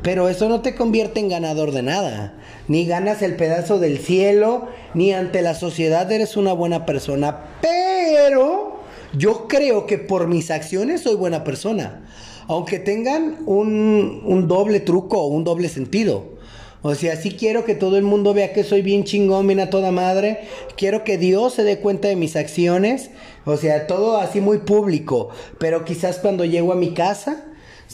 Pero 0.03 0.29
eso 0.29 0.49
no 0.49 0.61
te 0.61 0.75
convierte 0.75 1.21
en 1.21 1.29
ganador 1.29 1.73
de 1.73 1.83
nada. 1.83 2.35
Ni 2.69 2.87
ganas 2.87 3.23
el 3.23 3.35
pedazo 3.35 3.79
del 3.79 3.99
cielo, 3.99 4.69
ni 4.95 5.13
ante 5.13 5.43
la 5.43 5.55
sociedad 5.55 6.11
eres 6.13 6.37
una 6.37 6.53
buena 6.53 6.87
persona. 6.87 7.59
Pero 7.63 8.81
yo 9.17 9.49
creo 9.49 9.87
que 9.87 9.99
por 9.99 10.29
mis 10.29 10.51
acciones 10.51 11.01
soy 11.01 11.17
buena 11.17 11.45
persona. 11.45 12.05
Aunque 12.47 12.79
tengan 12.79 13.39
un, 13.47 14.23
un 14.25 14.47
doble 14.47 14.81
truco 14.81 15.23
o 15.23 15.29
un 15.29 15.43
doble 15.43 15.69
sentido. 15.69 16.37
O 16.83 16.95
sea, 16.95 17.17
sí 17.17 17.33
quiero 17.33 17.65
que 17.65 17.75
todo 17.75 17.97
el 17.97 18.05
mundo 18.05 18.33
vea 18.33 18.53
que 18.53 18.63
soy 18.63 18.83
bien 18.83 19.03
chingón, 19.03 19.49
bien 19.49 19.59
a 19.59 19.71
toda 19.71 19.91
madre. 19.91 20.43
Quiero 20.77 21.03
que 21.03 21.19
Dios 21.19 21.55
se 21.55 21.65
dé 21.65 21.81
cuenta 21.81 22.07
de 22.07 22.15
mis 22.15 22.37
acciones. 22.37 23.11
O 23.45 23.57
sea, 23.57 23.89
todo 23.89 24.19
así 24.19 24.41
muy 24.41 24.59
público. 24.59 25.31
Pero 25.59 25.85
quizás 25.85 26.19
cuando 26.19 26.45
llego 26.45 26.73
a 26.73 26.77
mi 26.77 26.95
casa, 26.95 27.46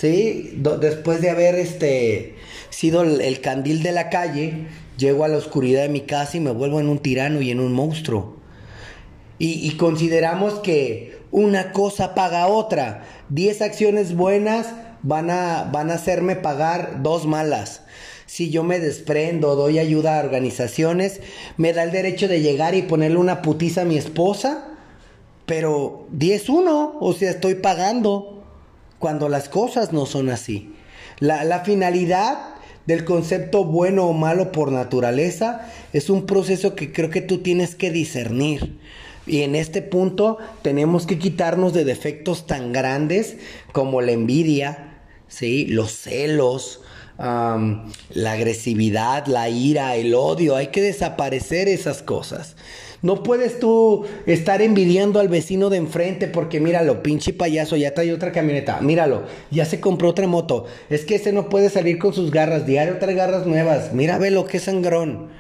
¿sí? 0.03 0.55
después 0.81 1.21
de 1.21 1.31
haber 1.31 1.55
este, 1.55 2.35
sido 2.71 3.03
el, 3.03 3.41
candil 3.41 3.85
de 3.85 3.93
la 3.93 4.11
calle, 4.11 4.67
llego 4.99 5.25
a 5.25 5.29
la 5.29 5.37
oscuridad 5.37 5.83
de 5.83 5.89
mi 5.89 6.01
casa 6.01 6.39
y 6.39 6.41
me 6.41 6.51
vuelvo 6.51 6.81
en 6.81 6.89
un 6.89 6.99
tirano 6.99 7.41
y 7.41 7.53
en 7.53 7.61
un 7.61 7.73
monstruo. 7.73 8.37
Y, 9.39 9.71
consideramos 9.77 10.61
que 10.61 11.19
una 11.33 11.73
cosa 11.73 12.15
paga 12.15 12.47
otra. 12.47 13.05
Diez 13.29 13.61
acciones 13.61 14.15
buenas 14.15 14.69
van 15.03 15.31
a, 15.31 15.69
van 15.73 15.91
a 15.91 15.95
hacerme 15.95 16.37
pagar 16.37 17.03
dos 17.03 17.27
malas. 17.27 17.83
Si 18.27 18.51
yo 18.51 18.63
me 18.63 18.79
desprendo, 18.79 19.57
doy 19.57 19.81
ayuda 19.81 20.19
a 20.19 20.25
organizaciones, 20.25 21.21
me 21.57 21.73
da 21.73 21.83
el 21.83 21.91
derecho 21.91 22.29
de 22.29 22.41
llegar 22.41 22.77
y 22.77 22.83
ponerle 22.83 23.19
una 23.19 23.43
putiza 23.43 23.83
a 23.83 23.85
mi 23.85 23.97
esposa. 23.97 24.69
Pero 25.45 26.07
10-1, 26.17 26.93
o 27.01 27.13
sea, 27.13 27.31
estoy 27.31 27.57
pagando 27.57 28.32
cuando 29.03 29.29
las 29.29 29.49
cosas 29.49 29.93
no 29.93 30.07
son 30.07 30.31
así. 30.31 30.73
La, 31.19 31.65
finalidad 31.65 32.55
del 32.87 33.05
concepto 33.05 33.65
bueno 33.65 34.07
o 34.07 34.13
malo 34.13 34.53
por 34.53 34.71
naturaleza 34.71 35.69
es 35.93 36.09
un 36.09 36.25
proceso 36.25 36.77
que 36.77 36.93
creo 36.93 37.11
que 37.11 37.21
tú 37.21 37.39
tienes 37.39 37.75
que 37.75 37.91
discernir. 37.91 38.79
Y 39.27 39.43
en 39.43 39.57
este 39.57 39.83
punto 39.83 40.39
tenemos 40.63 41.07
que 41.07 41.19
quitarnos 41.19 41.73
de 41.73 41.85
defectos 41.85 42.47
tan 42.47 42.73
grandes 42.73 43.39
como 43.73 44.03
la 44.03 44.13
envidia, 44.13 45.01
¿sí? 45.27 45.67
los 45.67 45.91
celos, 45.91 46.81
la 47.19 48.33
agresividad, 48.33 49.27
la 49.27 49.49
ira, 49.49 49.97
el 49.97 50.15
odio. 50.15 50.55
Hay 50.55 50.69
que 50.69 50.81
desaparecer 50.81 51.67
esas 51.67 52.03
cosas. 52.03 52.55
No 53.03 53.25
puedes 53.25 53.59
tú 53.59 54.05
estar 54.27 54.63
envidiando 54.63 55.19
al 55.19 55.27
vecino 55.27 55.71
de 55.71 55.77
enfrente 55.77 56.29
porque 56.29 56.61
míralo, 56.61 57.03
pinche 57.03 57.33
payaso, 57.33 57.77
ya 57.77 57.95
trae 57.95 58.13
otra 58.13 58.31
camioneta. 58.31 58.81
Míralo, 58.81 59.25
ya 59.51 59.65
se 59.65 59.81
compró 59.81 60.11
otra 60.11 60.29
moto. 60.29 60.67
Es 60.89 61.05
que 61.05 61.17
ese 61.17 61.33
no 61.33 61.49
puede 61.49 61.69
salir 61.69 61.99
con 61.99 62.13
sus 62.13 62.31
garras, 62.31 62.65
diario 62.65 62.99
trae 62.99 63.17
garras 63.17 63.45
nuevas. 63.45 63.93
Mira, 63.93 64.19
ve 64.19 64.31
lo 64.31 64.45
que 64.45 64.59
es 64.59 64.65
sangrón. 64.65 65.31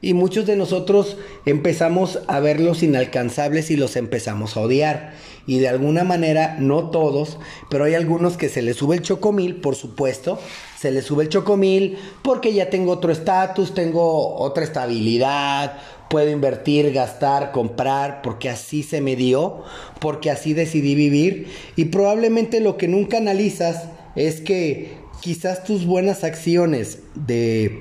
Y 0.00 0.14
muchos 0.14 0.46
de 0.46 0.56
nosotros 0.56 1.16
empezamos 1.46 2.20
a 2.26 2.40
verlos 2.40 2.82
inalcanzables 2.82 3.70
y 3.70 3.76
los 3.76 3.94
empezamos 3.94 4.56
a 4.56 4.60
odiar. 4.60 5.12
Y 5.46 5.58
de 5.58 5.68
alguna 5.68 6.02
manera, 6.02 6.56
no 6.58 6.90
todos, 6.90 7.38
pero 7.70 7.84
hay 7.84 7.94
algunos 7.94 8.36
que 8.36 8.48
se 8.48 8.62
les 8.62 8.76
sube 8.76 8.96
el 8.96 9.02
chocomil, 9.02 9.56
por 9.56 9.76
supuesto. 9.76 10.40
Se 10.76 10.90
les 10.90 11.04
sube 11.04 11.22
el 11.22 11.28
chocomil 11.28 11.98
porque 12.22 12.52
ya 12.52 12.68
tengo 12.68 12.90
otro 12.92 13.12
estatus, 13.12 13.74
tengo 13.74 14.36
otra 14.36 14.64
estabilidad, 14.64 15.78
puedo 16.12 16.30
invertir, 16.30 16.92
gastar, 16.92 17.52
comprar, 17.52 18.20
porque 18.20 18.50
así 18.50 18.82
se 18.82 19.00
me 19.00 19.16
dio, 19.16 19.62
porque 19.98 20.30
así 20.30 20.52
decidí 20.52 20.94
vivir. 20.94 21.46
Y 21.74 21.86
probablemente 21.86 22.60
lo 22.60 22.76
que 22.76 22.86
nunca 22.86 23.16
analizas 23.16 23.88
es 24.14 24.42
que 24.42 24.92
quizás 25.22 25.64
tus 25.64 25.86
buenas 25.86 26.22
acciones 26.22 26.98
de 27.14 27.80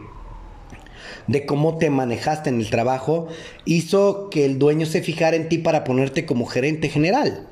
de 1.27 1.45
cómo 1.45 1.77
te 1.77 1.89
manejaste 1.89 2.49
en 2.49 2.59
el 2.59 2.69
trabajo 2.69 3.27
hizo 3.65 4.29
que 4.29 4.45
el 4.45 4.57
dueño 4.57 4.85
se 4.85 5.01
fijara 5.01 5.35
en 5.35 5.49
ti 5.49 5.57
para 5.57 5.83
ponerte 5.83 6.25
como 6.25 6.45
gerente 6.45 6.89
general 6.89 7.47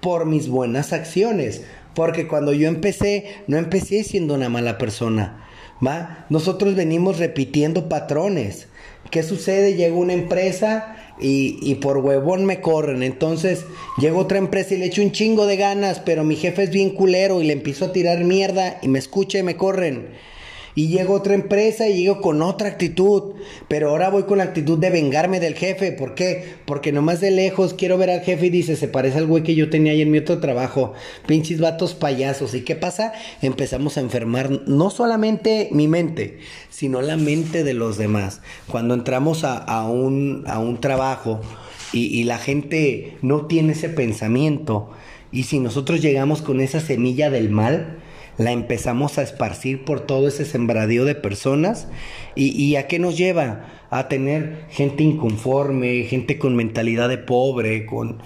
por 0.00 0.26
mis 0.26 0.48
buenas 0.48 0.92
acciones 0.92 1.62
porque 1.94 2.26
cuando 2.26 2.52
yo 2.52 2.66
empecé 2.66 3.26
no 3.46 3.58
empecé 3.58 4.04
siendo 4.04 4.34
una 4.34 4.48
mala 4.48 4.78
persona 4.78 5.43
¿va? 5.84 6.26
nosotros 6.28 6.74
venimos 6.74 7.18
repitiendo 7.18 7.88
patrones 7.88 8.68
¿Qué 9.10 9.22
sucede? 9.22 9.74
Llega 9.74 9.94
una 9.94 10.12
empresa 10.12 10.96
y, 11.20 11.58
y, 11.62 11.76
por 11.76 11.98
huevón 11.98 12.44
me 12.44 12.60
corren. 12.60 13.02
Entonces 13.02 13.64
llega 13.98 14.16
otra 14.16 14.38
empresa 14.38 14.74
y 14.74 14.78
le 14.78 14.86
echo 14.86 15.02
un 15.02 15.12
chingo 15.12 15.46
de 15.46 15.56
ganas, 15.56 16.00
pero 16.00 16.24
mi 16.24 16.36
jefe 16.36 16.64
es 16.64 16.70
bien 16.70 16.90
culero 16.90 17.40
y 17.40 17.44
le 17.44 17.52
empiezo 17.52 17.86
a 17.86 17.92
tirar 17.92 18.24
mierda 18.24 18.78
y 18.82 18.88
me 18.88 18.98
escucha 18.98 19.38
y 19.38 19.42
me 19.42 19.56
corren 19.56 20.08
y 20.74 20.88
llego 20.88 21.14
a 21.14 21.18
otra 21.18 21.34
empresa 21.34 21.88
y 21.88 21.98
llego 21.98 22.20
con 22.20 22.42
otra 22.42 22.68
actitud, 22.68 23.34
pero 23.68 23.90
ahora 23.90 24.10
voy 24.10 24.24
con 24.24 24.38
la 24.38 24.44
actitud 24.44 24.78
de 24.78 24.90
vengarme 24.90 25.40
del 25.40 25.54
jefe, 25.54 25.92
¿por 25.92 26.14
qué? 26.14 26.54
Porque 26.64 26.92
nomás 26.92 27.20
de 27.20 27.30
lejos 27.30 27.74
quiero 27.74 27.96
ver 27.98 28.10
al 28.10 28.20
jefe 28.20 28.46
y 28.46 28.50
dice, 28.50 28.76
se 28.76 28.88
parece 28.88 29.18
al 29.18 29.26
güey 29.26 29.42
que 29.42 29.54
yo 29.54 29.70
tenía 29.70 29.92
ahí 29.92 30.02
en 30.02 30.10
mi 30.10 30.18
otro 30.18 30.40
trabajo, 30.40 30.92
pinches 31.26 31.60
vatos 31.60 31.94
payasos, 31.94 32.54
¿y 32.54 32.62
qué 32.62 32.74
pasa? 32.74 33.12
Empezamos 33.42 33.96
a 33.96 34.00
enfermar 34.00 34.50
no 34.66 34.90
solamente 34.90 35.68
mi 35.72 35.88
mente, 35.88 36.38
sino 36.70 37.02
la 37.02 37.16
mente 37.16 37.64
de 37.64 37.74
los 37.74 37.96
demás. 37.96 38.40
Cuando 38.68 38.94
entramos 38.94 39.44
a, 39.44 39.88
un, 39.88 40.44
a 40.46 40.58
un 40.58 40.80
trabajo 40.80 41.40
y, 41.92 42.06
y 42.06 42.24
la 42.24 42.38
gente 42.38 43.16
no 43.22 43.46
tiene 43.46 43.72
ese 43.72 43.88
pensamiento, 43.88 44.90
y 45.30 45.44
si 45.44 45.58
nosotros 45.58 46.00
llegamos 46.00 46.42
con 46.42 46.60
esa 46.60 46.78
semilla 46.78 47.28
del 47.28 47.50
mal, 47.50 47.98
la 48.38 48.52
empezamos 48.52 49.18
a 49.18 49.22
esparcir 49.22 49.84
por 49.84 50.00
todo 50.00 50.28
ese 50.28 50.44
sembradío 50.44 51.04
de 51.04 51.14
personas. 51.14 51.88
¿Y, 52.34 52.76
a 52.76 52.86
qué 52.86 52.98
nos 52.98 53.16
lleva? 53.16 53.66
A 53.90 54.08
tener 54.08 54.66
gente 54.70 55.04
inconforme, 55.04 56.02
gente 56.04 56.38
con 56.38 56.56
mentalidad 56.56 57.08
de 57.08 57.18
pobre, 57.18 57.86
con 57.86 58.18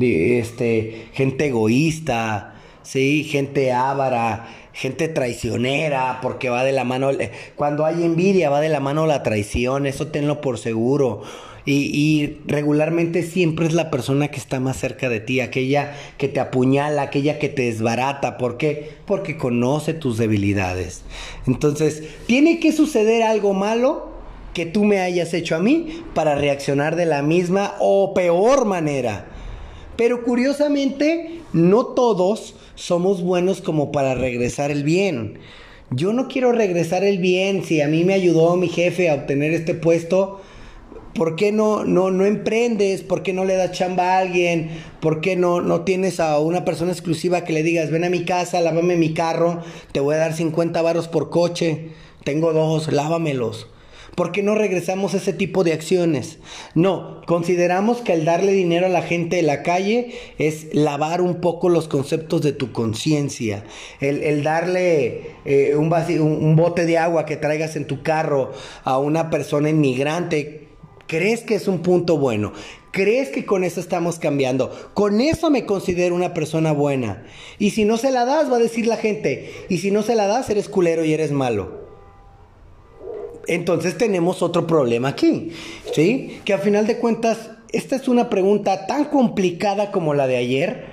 este, 0.00 1.08
gente 1.12 1.46
egoísta, 1.46 2.54
¿sí? 2.82 3.24
gente 3.24 3.72
ávara, 3.72 4.48
gente 4.76 5.08
traicionera, 5.08 6.18
porque 6.20 6.50
va 6.50 6.62
de 6.62 6.72
la 6.72 6.84
mano, 6.84 7.08
cuando 7.54 7.86
hay 7.86 8.04
envidia 8.04 8.50
va 8.50 8.60
de 8.60 8.68
la 8.68 8.78
mano 8.78 9.06
la 9.06 9.22
traición, 9.22 9.86
eso 9.86 10.08
tenlo 10.08 10.42
por 10.42 10.58
seguro. 10.58 11.22
Y, 11.64 12.36
regularmente 12.46 13.24
siempre 13.24 13.66
es 13.66 13.72
la 13.72 13.90
persona 13.90 14.28
que 14.28 14.36
está 14.36 14.60
más 14.60 14.76
cerca 14.76 15.08
de 15.08 15.18
ti, 15.18 15.40
aquella 15.40 15.96
que 16.16 16.28
te 16.28 16.38
apuñala, 16.38 17.02
aquella 17.02 17.40
que 17.40 17.48
te 17.48 17.62
desbarata. 17.62 18.38
¿Por 18.38 18.56
qué? 18.56 18.92
Porque 19.04 19.36
conoce 19.36 19.92
tus 19.92 20.16
debilidades. 20.16 21.02
Entonces, 21.48 22.04
tiene 22.26 22.60
que 22.60 22.70
suceder 22.70 23.24
algo 23.24 23.52
malo 23.52 24.10
que 24.54 24.64
tú 24.66 24.84
me 24.84 25.00
hayas 25.00 25.34
hecho 25.34 25.56
a 25.56 25.58
mí 25.58 26.04
para 26.14 26.36
reaccionar 26.36 26.94
de 26.94 27.06
la 27.06 27.22
misma 27.22 27.74
o 27.80 28.14
peor 28.14 28.64
manera. 28.64 29.26
Pero 29.96 30.22
curiosamente, 30.24 31.40
no 31.52 31.86
todos 31.86 32.54
somos 32.74 33.22
buenos 33.22 33.60
como 33.60 33.92
para 33.92 34.14
regresar 34.14 34.70
el 34.70 34.84
bien. 34.84 35.38
Yo 35.90 36.12
no 36.12 36.28
quiero 36.28 36.52
regresar 36.52 37.04
el 37.04 37.18
bien. 37.18 37.64
Si 37.64 37.80
a 37.80 37.88
mí 37.88 38.04
me 38.04 38.14
ayudó 38.14 38.56
mi 38.56 38.68
jefe 38.68 39.08
a 39.08 39.14
obtener 39.14 39.52
este 39.52 39.74
puesto, 39.74 40.40
¿Por 41.16 41.34
qué 41.34 41.50
no, 41.50 41.84
no, 41.84 42.10
no 42.10 42.26
emprendes? 42.26 43.02
¿Por 43.02 43.22
qué 43.22 43.32
no 43.32 43.46
le 43.46 43.56
das 43.56 43.72
chamba 43.72 44.16
a 44.16 44.18
alguien? 44.18 44.68
¿Por 45.00 45.22
qué 45.22 45.34
no, 45.34 45.62
no 45.62 45.80
tienes 45.80 46.20
a 46.20 46.38
una 46.38 46.66
persona 46.66 46.92
exclusiva 46.92 47.42
que 47.42 47.54
le 47.54 47.62
digas, 47.62 47.90
ven 47.90 48.04
a 48.04 48.10
mi 48.10 48.26
casa, 48.26 48.60
lávame 48.60 48.96
mi 48.96 49.14
carro, 49.14 49.62
te 49.92 50.00
voy 50.00 50.16
a 50.16 50.18
dar 50.18 50.34
50 50.34 50.82
varos 50.82 51.08
por 51.08 51.30
coche, 51.30 51.88
tengo 52.22 52.52
dos, 52.52 52.92
lávamelos? 52.92 53.66
¿Por 54.16 54.32
qué 54.32 54.42
no 54.42 54.54
regresamos 54.54 55.12
a 55.12 55.18
ese 55.18 55.34
tipo 55.34 55.62
de 55.62 55.74
acciones? 55.74 56.38
No, 56.74 57.20
consideramos 57.26 58.00
que 58.00 58.14
el 58.14 58.24
darle 58.24 58.52
dinero 58.52 58.86
a 58.86 58.88
la 58.88 59.02
gente 59.02 59.36
de 59.36 59.42
la 59.42 59.62
calle 59.62 60.14
es 60.38 60.74
lavar 60.74 61.20
un 61.20 61.42
poco 61.42 61.68
los 61.68 61.86
conceptos 61.86 62.40
de 62.40 62.54
tu 62.54 62.72
conciencia. 62.72 63.64
El, 64.00 64.42
darle 64.42 65.32
eh, 65.44 65.76
un, 65.76 65.92
un 65.92 66.56
bote 66.56 66.86
de 66.86 66.96
agua 66.96 67.26
que 67.26 67.36
traigas 67.36 67.76
en 67.76 67.86
tu 67.86 68.02
carro 68.02 68.52
a 68.84 68.96
una 68.98 69.28
persona 69.28 69.68
inmigrante, 69.68 70.68
¿crees 71.06 71.42
que 71.42 71.54
es 71.54 71.68
un 71.68 71.80
punto 71.80 72.16
bueno? 72.16 72.54
¿Crees 72.92 73.28
que 73.28 73.44
con 73.44 73.64
eso 73.64 73.80
estamos 73.80 74.18
cambiando? 74.18 74.70
Con 74.94 75.20
eso 75.20 75.50
me 75.50 75.66
considero 75.66 76.14
una 76.14 76.32
persona 76.32 76.72
buena. 76.72 77.26
Y 77.58 77.72
si 77.72 77.84
no 77.84 77.98
se 77.98 78.10
la 78.10 78.24
das, 78.24 78.50
va 78.50 78.56
a 78.56 78.60
decir 78.60 78.86
la 78.86 78.96
gente. 78.96 79.52
Y 79.68 79.76
si 79.76 79.90
no 79.90 80.02
se 80.02 80.14
la 80.14 80.26
das, 80.26 80.48
eres 80.48 80.70
culero 80.70 81.04
y 81.04 81.12
eres 81.12 81.32
malo. 81.32 81.85
Entonces 83.46 83.96
tenemos 83.96 84.42
otro 84.42 84.66
problema 84.66 85.08
aquí, 85.08 85.52
¿sí? 85.92 86.40
Que 86.44 86.52
a 86.52 86.58
final 86.58 86.86
de 86.86 86.98
cuentas, 86.98 87.50
esta 87.72 87.96
es 87.96 88.08
una 88.08 88.28
pregunta 88.28 88.86
tan 88.86 89.06
complicada 89.06 89.92
como 89.92 90.14
la 90.14 90.26
de 90.26 90.36
ayer, 90.36 90.86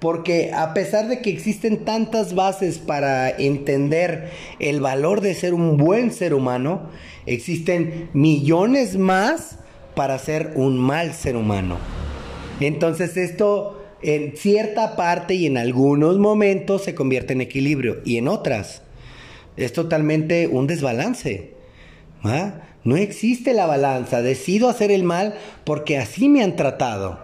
porque 0.00 0.52
a 0.52 0.74
pesar 0.74 1.08
de 1.08 1.22
que 1.22 1.30
existen 1.30 1.84
tantas 1.84 2.34
bases 2.34 2.78
para 2.78 3.30
entender 3.30 4.30
el 4.58 4.80
valor 4.80 5.20
de 5.20 5.34
ser 5.34 5.54
un 5.54 5.76
buen 5.76 6.12
ser 6.12 6.34
humano, 6.34 6.90
existen 7.26 8.10
millones 8.12 8.96
más 8.96 9.58
para 9.94 10.18
ser 10.18 10.52
un 10.56 10.78
mal 10.78 11.14
ser 11.14 11.36
humano. 11.36 11.78
Entonces 12.60 13.16
esto 13.16 13.80
en 14.02 14.36
cierta 14.36 14.96
parte 14.96 15.34
y 15.34 15.46
en 15.46 15.56
algunos 15.56 16.18
momentos 16.18 16.84
se 16.84 16.94
convierte 16.94 17.32
en 17.32 17.40
equilibrio 17.40 18.02
y 18.04 18.18
en 18.18 18.28
otras 18.28 18.82
es 19.56 19.72
totalmente 19.72 20.48
un 20.48 20.66
desbalance. 20.66 21.54
¿Ah? 22.24 22.62
No 22.84 22.96
existe 22.96 23.54
la 23.54 23.66
balanza. 23.66 24.22
Decido 24.22 24.68
hacer 24.68 24.90
el 24.90 25.04
mal 25.04 25.34
porque 25.64 25.98
así 25.98 26.28
me 26.28 26.42
han 26.42 26.56
tratado. 26.56 27.18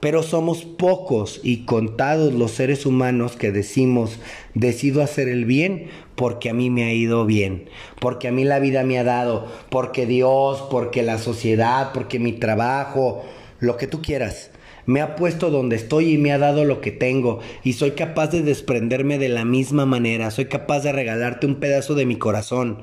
Pero 0.00 0.22
somos 0.22 0.64
pocos 0.64 1.40
y 1.42 1.64
contados 1.64 2.34
los 2.34 2.50
seres 2.50 2.84
humanos 2.84 3.36
que 3.36 3.52
decimos, 3.52 4.18
decido 4.52 5.02
hacer 5.02 5.28
el 5.28 5.46
bien 5.46 5.88
porque 6.14 6.50
a 6.50 6.54
mí 6.54 6.68
me 6.68 6.84
ha 6.84 6.92
ido 6.92 7.24
bien, 7.24 7.70
porque 8.00 8.28
a 8.28 8.32
mí 8.32 8.44
la 8.44 8.58
vida 8.58 8.84
me 8.84 8.98
ha 8.98 9.04
dado, 9.04 9.46
porque 9.70 10.04
Dios, 10.04 10.62
porque 10.70 11.02
la 11.02 11.16
sociedad, 11.16 11.92
porque 11.94 12.18
mi 12.18 12.34
trabajo, 12.34 13.24
lo 13.60 13.78
que 13.78 13.86
tú 13.86 14.02
quieras. 14.02 14.50
Me 14.84 15.00
ha 15.00 15.16
puesto 15.16 15.50
donde 15.50 15.76
estoy 15.76 16.12
y 16.12 16.18
me 16.18 16.32
ha 16.32 16.38
dado 16.38 16.66
lo 16.66 16.82
que 16.82 16.90
tengo 16.90 17.40
y 17.62 17.72
soy 17.72 17.92
capaz 17.92 18.26
de 18.26 18.42
desprenderme 18.42 19.16
de 19.16 19.30
la 19.30 19.46
misma 19.46 19.86
manera, 19.86 20.30
soy 20.30 20.44
capaz 20.44 20.80
de 20.80 20.92
regalarte 20.92 21.46
un 21.46 21.54
pedazo 21.54 21.94
de 21.94 22.04
mi 22.04 22.16
corazón. 22.16 22.82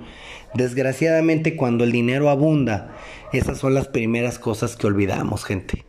Desgraciadamente 0.54 1.56
cuando 1.56 1.84
el 1.84 1.92
dinero 1.92 2.30
abunda, 2.30 2.96
esas 3.32 3.58
son 3.58 3.74
las 3.74 3.88
primeras 3.88 4.40
cosas 4.40 4.76
que 4.76 4.88
olvidamos, 4.88 5.46
gente. 5.46 5.86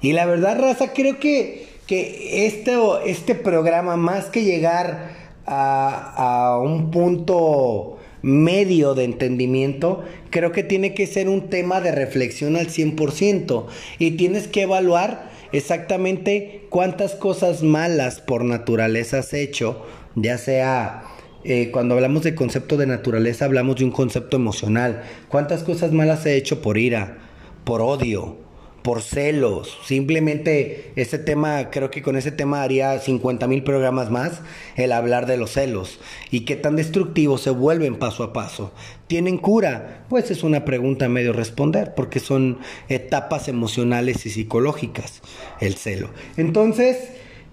Y 0.00 0.12
la 0.12 0.26
verdad, 0.26 0.58
Raza, 0.60 0.92
creo 0.92 1.18
que, 1.18 1.66
que 1.86 2.46
este, 2.46 2.76
este 3.06 3.34
programa, 3.34 3.96
más 3.96 4.26
que 4.26 4.44
llegar 4.44 5.10
a, 5.46 6.50
a 6.52 6.58
un 6.58 6.90
punto 6.90 7.98
medio 8.22 8.94
de 8.94 9.04
entendimiento, 9.04 10.04
creo 10.30 10.50
que 10.50 10.64
tiene 10.64 10.94
que 10.94 11.06
ser 11.06 11.28
un 11.28 11.48
tema 11.48 11.80
de 11.80 11.92
reflexión 11.92 12.56
al 12.56 12.66
100% 12.66 13.66
y 13.98 14.12
tienes 14.12 14.48
que 14.48 14.62
evaluar 14.62 15.30
exactamente 15.52 16.66
cuántas 16.70 17.14
cosas 17.14 17.62
malas 17.62 18.20
por 18.20 18.44
naturaleza 18.44 19.20
has 19.20 19.32
hecho, 19.32 19.86
ya 20.16 20.38
sea 20.38 21.04
eh, 21.48 21.70
cuando 21.70 21.94
hablamos 21.94 22.24
de 22.24 22.34
concepto 22.34 22.76
de 22.76 22.88
naturaleza, 22.88 23.44
hablamos 23.44 23.76
de 23.76 23.84
un 23.84 23.92
concepto 23.92 24.36
emocional. 24.36 25.04
¿Cuántas 25.28 25.62
cosas 25.62 25.92
malas 25.92 26.26
he 26.26 26.36
hecho 26.36 26.60
por 26.60 26.76
ira, 26.76 27.18
por 27.62 27.82
odio, 27.82 28.36
por 28.82 29.00
celos? 29.00 29.78
Simplemente 29.84 30.90
ese 30.96 31.18
tema, 31.20 31.70
creo 31.70 31.92
que 31.92 32.02
con 32.02 32.16
ese 32.16 32.32
tema 32.32 32.64
haría 32.64 32.98
50 32.98 33.46
mil 33.46 33.62
programas 33.62 34.10
más, 34.10 34.40
el 34.74 34.90
hablar 34.90 35.26
de 35.26 35.36
los 35.36 35.52
celos. 35.52 36.00
¿Y 36.32 36.40
qué 36.40 36.56
tan 36.56 36.74
destructivos 36.74 37.42
se 37.42 37.50
vuelven 37.50 37.94
paso 37.94 38.24
a 38.24 38.32
paso? 38.32 38.72
¿Tienen 39.06 39.38
cura? 39.38 40.04
Pues 40.08 40.32
es 40.32 40.42
una 40.42 40.64
pregunta 40.64 41.08
medio 41.08 41.32
responder, 41.32 41.94
porque 41.94 42.18
son 42.18 42.58
etapas 42.88 43.46
emocionales 43.46 44.26
y 44.26 44.30
psicológicas, 44.30 45.22
el 45.60 45.76
celo. 45.76 46.10
Entonces, 46.36 46.98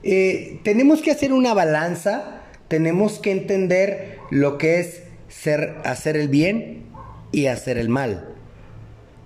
eh, 0.01 0.60
tenemos 0.63 1.03
que 1.03 1.12
hacer 1.12 1.32
una 1.32 1.53
balanza 1.53 2.39
tenemos 2.73 3.19
que 3.19 3.29
entender 3.29 4.17
lo 4.31 4.57
que 4.57 4.79
es 4.79 5.03
ser, 5.27 5.75
hacer 5.83 6.17
el 6.17 6.27
bien 6.27 6.86
y 7.31 7.45
hacer 7.45 7.77
el 7.77 7.88
mal. 7.88 8.29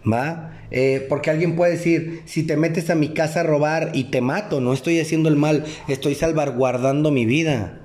¿Va? 0.05 0.51
Eh, 0.69 1.05
porque 1.07 1.29
alguien 1.29 1.55
puede 1.55 1.71
decir, 1.71 2.23
si 2.25 2.43
te 2.43 2.57
metes 2.57 2.89
a 2.89 2.95
mi 2.95 3.13
casa 3.13 3.39
a 3.39 3.43
robar 3.43 3.91
y 3.93 4.11
te 4.11 4.19
mato, 4.19 4.59
no 4.59 4.73
estoy 4.73 4.99
haciendo 4.99 5.29
el 5.29 5.37
mal, 5.37 5.63
estoy 5.87 6.13
salvaguardando 6.13 7.09
mi 7.09 7.25
vida. 7.25 7.79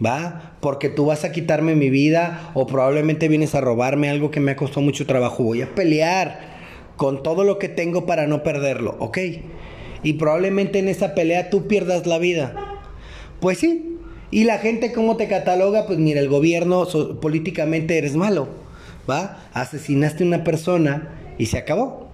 ¿Va? 0.00 0.54
Porque 0.60 0.88
tú 0.88 1.06
vas 1.06 1.24
a 1.24 1.32
quitarme 1.32 1.74
mi 1.74 1.90
vida 1.90 2.52
o 2.54 2.68
probablemente 2.68 3.26
vienes 3.26 3.56
a 3.56 3.60
robarme 3.60 4.10
algo 4.10 4.30
que 4.30 4.38
me 4.38 4.52
ha 4.52 4.56
costado 4.56 4.82
mucho 4.82 5.06
trabajo. 5.06 5.42
Voy 5.42 5.62
a 5.62 5.74
pelear 5.74 6.38
con 6.94 7.24
todo 7.24 7.42
lo 7.42 7.58
que 7.58 7.68
tengo 7.68 8.06
para 8.06 8.28
no 8.28 8.44
perderlo, 8.44 8.94
¿ok? 9.00 9.18
Y 10.04 10.12
probablemente 10.12 10.78
en 10.78 10.86
esa 10.88 11.16
pelea 11.16 11.50
tú 11.50 11.66
pierdas 11.66 12.06
la 12.06 12.18
vida. 12.18 12.54
Pues 13.40 13.58
sí, 13.58 13.89
y 14.30 14.44
la 14.44 14.58
gente, 14.58 14.92
¿cómo 14.92 15.16
te 15.16 15.26
cataloga? 15.26 15.86
Pues 15.86 15.98
mira, 15.98 16.20
el 16.20 16.28
gobierno 16.28 16.86
políticamente 17.20 17.98
eres 17.98 18.14
malo, 18.14 18.48
¿va? 19.08 19.44
Asesinaste 19.52 20.22
a 20.22 20.26
una 20.26 20.44
persona 20.44 21.34
y 21.38 21.46
se 21.46 21.58
acabó. 21.58 22.08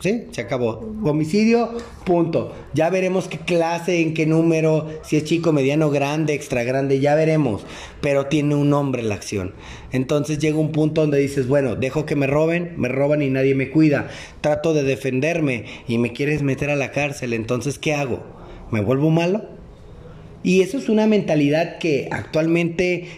¿Sí? 0.00 0.28
Se 0.30 0.40
acabó. 0.40 0.94
Homicidio, 1.04 1.76
punto. 2.06 2.54
Ya 2.72 2.88
veremos 2.88 3.28
qué 3.28 3.36
clase, 3.36 4.00
en 4.00 4.14
qué 4.14 4.24
número, 4.24 4.88
si 5.02 5.18
es 5.18 5.24
chico, 5.24 5.52
mediano, 5.52 5.90
grande, 5.90 6.32
extra 6.32 6.64
grande, 6.64 7.00
ya 7.00 7.14
veremos. 7.14 7.66
Pero 8.00 8.24
tiene 8.24 8.54
un 8.54 8.70
nombre 8.70 9.02
la 9.02 9.16
acción. 9.16 9.52
Entonces 9.92 10.38
llega 10.38 10.56
un 10.56 10.72
punto 10.72 11.02
donde 11.02 11.18
dices, 11.18 11.48
bueno, 11.48 11.76
dejo 11.76 12.06
que 12.06 12.16
me 12.16 12.26
roben, 12.26 12.72
me 12.78 12.88
roban 12.88 13.20
y 13.20 13.28
nadie 13.28 13.54
me 13.54 13.70
cuida. 13.70 14.08
Trato 14.40 14.72
de 14.72 14.84
defenderme 14.84 15.66
y 15.86 15.98
me 15.98 16.14
quieres 16.14 16.40
meter 16.42 16.70
a 16.70 16.76
la 16.76 16.92
cárcel. 16.92 17.34
Entonces, 17.34 17.78
¿qué 17.78 17.92
hago? 17.92 18.22
¿Me 18.70 18.80
vuelvo 18.80 19.10
malo? 19.10 19.59
Y 20.42 20.62
eso 20.62 20.78
es 20.78 20.88
una 20.88 21.06
mentalidad 21.06 21.78
que 21.78 22.08
actualmente, 22.10 23.08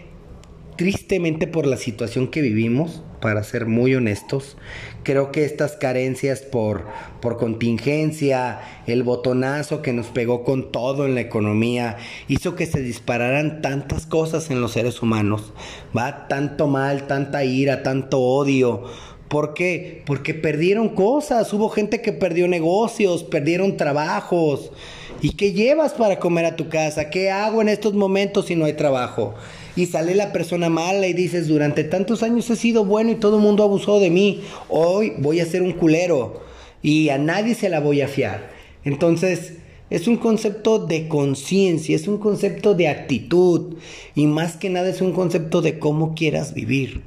tristemente 0.76 1.46
por 1.46 1.66
la 1.66 1.76
situación 1.76 2.28
que 2.28 2.42
vivimos, 2.42 3.02
para 3.22 3.44
ser 3.44 3.66
muy 3.66 3.94
honestos, 3.94 4.56
creo 5.04 5.30
que 5.30 5.44
estas 5.44 5.76
carencias 5.76 6.40
por, 6.40 6.86
por 7.20 7.38
contingencia, 7.38 8.60
el 8.86 9.04
botonazo 9.04 9.80
que 9.80 9.92
nos 9.92 10.08
pegó 10.08 10.42
con 10.42 10.72
todo 10.72 11.06
en 11.06 11.14
la 11.14 11.20
economía, 11.20 11.96
hizo 12.26 12.56
que 12.56 12.66
se 12.66 12.82
dispararan 12.82 13.62
tantas 13.62 14.06
cosas 14.06 14.50
en 14.50 14.60
los 14.60 14.72
seres 14.72 15.00
humanos, 15.00 15.52
va 15.96 16.26
tanto 16.26 16.66
mal, 16.66 17.06
tanta 17.06 17.44
ira, 17.44 17.84
tanto 17.84 18.20
odio. 18.20 18.84
¿Por 19.28 19.54
qué? 19.54 20.02
Porque 20.04 20.34
perdieron 20.34 20.90
cosas, 20.90 21.52
hubo 21.54 21.70
gente 21.70 22.02
que 22.02 22.12
perdió 22.12 22.48
negocios, 22.48 23.22
perdieron 23.22 23.76
trabajos, 23.76 24.72
¿Y 25.22 25.34
qué 25.34 25.52
llevas 25.52 25.92
para 25.92 26.18
comer 26.18 26.44
a 26.46 26.56
tu 26.56 26.68
casa? 26.68 27.08
¿Qué 27.08 27.30
hago 27.30 27.62
en 27.62 27.68
estos 27.68 27.94
momentos 27.94 28.46
si 28.46 28.56
no 28.56 28.64
hay 28.64 28.72
trabajo? 28.72 29.34
Y 29.76 29.86
sale 29.86 30.16
la 30.16 30.32
persona 30.32 30.68
mala 30.68 31.06
y 31.06 31.12
dices, 31.12 31.46
durante 31.46 31.84
tantos 31.84 32.24
años 32.24 32.50
he 32.50 32.56
sido 32.56 32.84
bueno 32.84 33.12
y 33.12 33.14
todo 33.14 33.36
el 33.36 33.42
mundo 33.42 33.62
abusó 33.62 34.00
de 34.00 34.10
mí. 34.10 34.40
Hoy 34.68 35.12
voy 35.18 35.38
a 35.38 35.46
ser 35.46 35.62
un 35.62 35.74
culero 35.74 36.42
y 36.82 37.10
a 37.10 37.18
nadie 37.18 37.54
se 37.54 37.68
la 37.68 37.78
voy 37.78 38.00
a 38.00 38.08
fiar. 38.08 38.50
Entonces, 38.84 39.52
es 39.90 40.08
un 40.08 40.16
concepto 40.16 40.80
de 40.80 41.06
conciencia, 41.06 41.94
es 41.94 42.08
un 42.08 42.18
concepto 42.18 42.74
de 42.74 42.88
actitud 42.88 43.76
y 44.16 44.26
más 44.26 44.56
que 44.56 44.70
nada 44.70 44.88
es 44.88 45.00
un 45.00 45.12
concepto 45.12 45.62
de 45.62 45.78
cómo 45.78 46.16
quieras 46.16 46.52
vivir. 46.52 47.02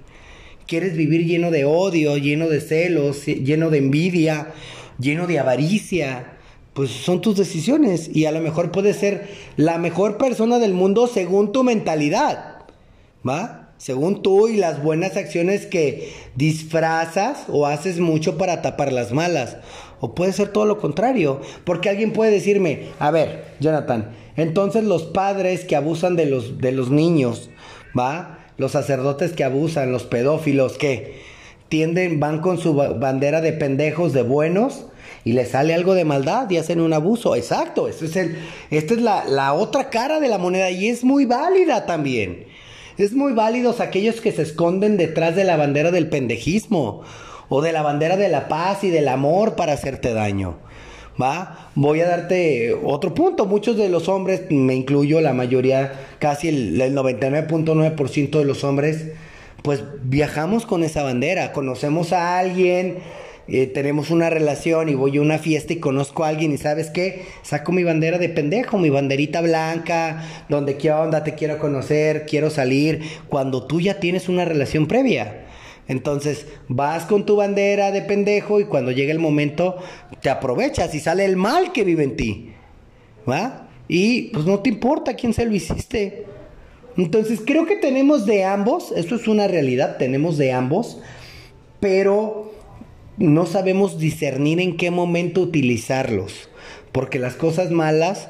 quieres 0.68 0.96
vivir 0.96 1.26
lleno 1.26 1.52
de 1.52 1.66
odio, 1.66 2.16
lleno 2.18 2.48
de 2.48 2.62
celos, 2.62 3.26
lleno 3.26 3.70
de 3.70 3.80
envidia, 3.80 4.54
lleno 5.00 5.28
de 5.28 5.38
avaricia, 5.38 6.35
pues 6.76 6.92
son 6.92 7.22
tus 7.22 7.38
decisiones 7.38 8.14
y 8.14 8.26
a 8.26 8.32
lo 8.32 8.42
mejor 8.42 8.70
puedes 8.70 8.98
ser 8.98 9.30
la 9.56 9.78
mejor 9.78 10.18
persona 10.18 10.60
del 10.60 10.74
mundo 10.74 11.08
según 11.08 11.54
tu 11.54 11.64
mentalidad, 11.64 12.64
¿va? 13.28 13.70
Según 13.78 14.22
tú 14.22 14.50
y 14.50 14.58
las 14.58 14.84
buenas 14.84 15.16
acciones 15.16 15.66
que 15.66 16.12
disfrazas 16.36 17.46
o 17.48 17.66
haces 17.66 18.02
mucho 18.02 18.38
para 18.38 18.62
tapar 18.62 18.92
las 18.92 19.14
malas. 19.14 19.56
O 20.02 20.16
puede 20.16 20.34
ser 20.34 20.50
todo 20.50 20.66
lo 20.66 20.78
contrario, 20.80 21.40
porque 21.64 21.90
alguien 21.90 22.12
puede 22.12 22.32
decirme, 22.32 22.88
a 23.00 23.10
ver, 23.10 23.46
Jonathan, 23.62 24.10
entonces 24.36 24.84
los 24.84 25.04
padres 25.04 25.64
que 25.64 25.78
abusan 25.78 26.18
de 26.18 26.26
los, 26.26 26.58
de 26.58 26.74
los 26.74 26.90
niños, 26.90 27.50
¿va? 27.98 28.40
Los 28.58 28.74
sacerdotes 28.74 29.32
que 29.32 29.46
abusan, 29.46 29.94
los 29.94 30.04
pedófilos 30.04 30.78
que 30.78 31.22
tienden, 31.70 32.20
van 32.20 32.42
con 32.42 32.58
su 32.58 32.74
bandera 32.74 33.40
de 33.40 33.54
pendejos, 33.54 34.12
de 34.12 34.24
buenos, 34.24 34.88
y 35.26 35.34
les 35.34 35.50
sale 35.50 35.74
algo 35.74 35.96
de 35.96 36.06
maldad 36.06 36.50
y 36.52 36.58
hacen 36.58 36.80
un 36.80 36.94
abuso. 36.94 37.36
Exacto, 37.36 37.88
esto 37.90 38.06
es 38.06 38.16
el, 38.16 38.38
esta 38.70 38.94
es 38.94 39.02
la, 39.02 39.26
la 39.26 39.54
otra 39.54 39.90
cara 39.90 40.20
de 40.20 40.30
la 40.30 40.38
moneda 40.38 40.70
y 40.70 40.88
es 40.88 41.04
muy 41.04 41.26
válida 41.26 41.88
también. 41.88 42.46
Es 42.98 43.14
muy 43.14 43.34
válidos 43.34 43.82
aquellos 43.82 44.22
que 44.22 44.32
se 44.32 44.44
esconden 44.44 44.98
detrás 44.98 45.36
de 45.36 45.44
la 45.44 45.58
bandera 45.58 45.92
del 45.92 46.10
pendejismo 46.10 47.02
o 47.50 47.62
de 47.62 47.74
la 47.74 47.82
bandera 47.82 48.18
de 48.18 48.30
la 48.30 48.48
paz 48.48 48.84
y 48.84 48.92
del 48.92 49.08
amor 49.08 49.56
para 49.56 49.74
hacerte 49.74 50.14
daño. 50.14 50.60
¿Va? 51.22 51.70
Voy 51.74 52.02
a 52.02 52.08
darte 52.08 52.78
otro 52.84 53.14
punto. 53.14 53.48
Muchos 53.48 53.78
de 53.78 53.90
los 53.90 54.08
hombres, 54.08 54.44
me 54.52 54.76
incluyo, 54.76 55.22
la 55.22 55.34
mayoría, 55.34 55.94
casi 56.20 56.50
el, 56.50 56.80
el 56.80 56.96
99.9% 56.96 58.38
de 58.38 58.46
los 58.46 58.64
hombres, 58.64 59.08
pues 59.64 59.84
viajamos 60.04 60.66
con 60.66 60.84
esa 60.84 61.04
bandera. 61.04 61.52
Conocemos 61.52 62.14
a 62.14 62.38
alguien, 62.38 63.00
eh, 63.48 63.68
tenemos 63.68 64.10
una 64.10 64.30
relación 64.30 64.90
y 64.90 64.96
voy 64.96 65.18
a 65.18 65.22
una 65.22 65.38
fiesta 65.38 65.74
y 65.74 65.78
conozco 65.78 66.24
a 66.24 66.30
alguien 66.30 66.52
y 66.52 66.58
sabes 66.58 66.90
qué, 66.90 67.26
saco 67.44 67.72
mi 67.72 67.84
bandera 67.84 68.18
de 68.18 68.30
pendejo, 68.30 68.80
mi 68.80 68.90
banderita 68.90 69.42
blanca, 69.42 70.24
donde 70.50 70.78
qué 70.78 70.92
onda, 70.92 71.24
te 71.24 71.36
quiero 71.36 71.60
conocer, 71.60 72.26
quiero 72.26 72.50
salir, 72.50 73.02
cuando 73.30 73.68
tú 73.68 73.82
ya 73.82 74.00
tienes 74.00 74.30
una 74.30 74.46
relación 74.46 74.88
previa. 74.88 75.46
Entonces 75.88 76.48
vas 76.68 77.06
con 77.06 77.28
tu 77.28 77.36
bandera 77.36 77.92
de 77.92 78.02
pendejo 78.02 78.60
y 78.60 78.66
cuando 78.66 78.92
llega 78.92 79.12
el 79.12 79.20
momento 79.20 79.78
te 80.22 80.32
aprovechas 80.32 80.96
y 80.96 81.00
sale 81.00 81.26
el 81.26 81.36
mal 81.36 81.72
que 81.72 81.84
vive 81.84 82.04
en 82.04 82.16
ti. 82.16 82.52
¿Va? 83.30 83.68
Y 83.88 84.30
pues 84.30 84.46
no 84.46 84.60
te 84.60 84.70
importa 84.70 85.14
quién 85.14 85.34
se 85.34 85.46
lo 85.46 85.54
hiciste. 85.54 86.26
Entonces 86.98 87.42
creo 87.46 87.68
que 87.68 87.76
tenemos 87.76 88.26
de 88.26 88.44
ambos, 88.44 88.92
esto 88.96 89.16
es 89.16 89.28
una 89.28 89.48
realidad, 89.48 89.98
tenemos 89.98 90.38
de 90.38 90.54
ambos, 90.54 91.00
pero 91.80 92.55
no 93.18 93.46
sabemos 93.46 94.00
discernir 94.00 94.60
en 94.60 94.78
qué 94.78 94.92
momento 94.92 95.42
utilizarlos, 95.42 96.50
porque 96.92 97.20
las 97.20 97.36
cosas 97.36 97.72
malas 97.72 98.30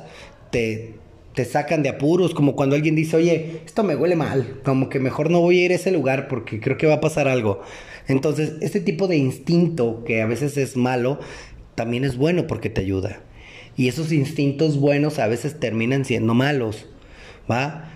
te, 0.51 0.95
te 1.33 1.45
sacan 1.45 1.83
de 1.83 1.89
apuros, 1.89 2.33
como 2.33 2.55
cuando 2.55 2.75
alguien 2.75 2.95
dice, 2.95 3.17
oye, 3.17 3.61
esto 3.65 3.83
me 3.83 3.95
huele 3.95 4.15
mal, 4.15 4.61
como 4.63 4.89
que 4.89 4.99
mejor 4.99 5.29
no 5.29 5.41
voy 5.41 5.59
a 5.59 5.65
ir 5.65 5.71
a 5.71 5.75
ese 5.75 5.91
lugar 5.91 6.27
porque 6.27 6.59
creo 6.59 6.77
que 6.77 6.87
va 6.87 6.95
a 6.95 7.01
pasar 7.01 7.27
algo. 7.27 7.61
Entonces, 8.07 8.53
este 8.61 8.79
tipo 8.79 9.07
de 9.07 9.17
instinto 9.17 10.03
que 10.05 10.21
a 10.21 10.27
veces 10.27 10.57
es 10.57 10.77
malo, 10.77 11.19
también 11.75 12.05
es 12.05 12.17
bueno 12.17 12.47
porque 12.47 12.69
te 12.69 12.81
ayuda. 12.81 13.21
Y 13.77 13.89
esos 13.89 14.11
instintos 14.11 14.79
buenos 14.79 15.19
a 15.19 15.27
veces 15.27 15.59
terminan 15.59 16.05
siendo 16.05 16.33
malos, 16.33 16.87
¿va? 17.51 17.91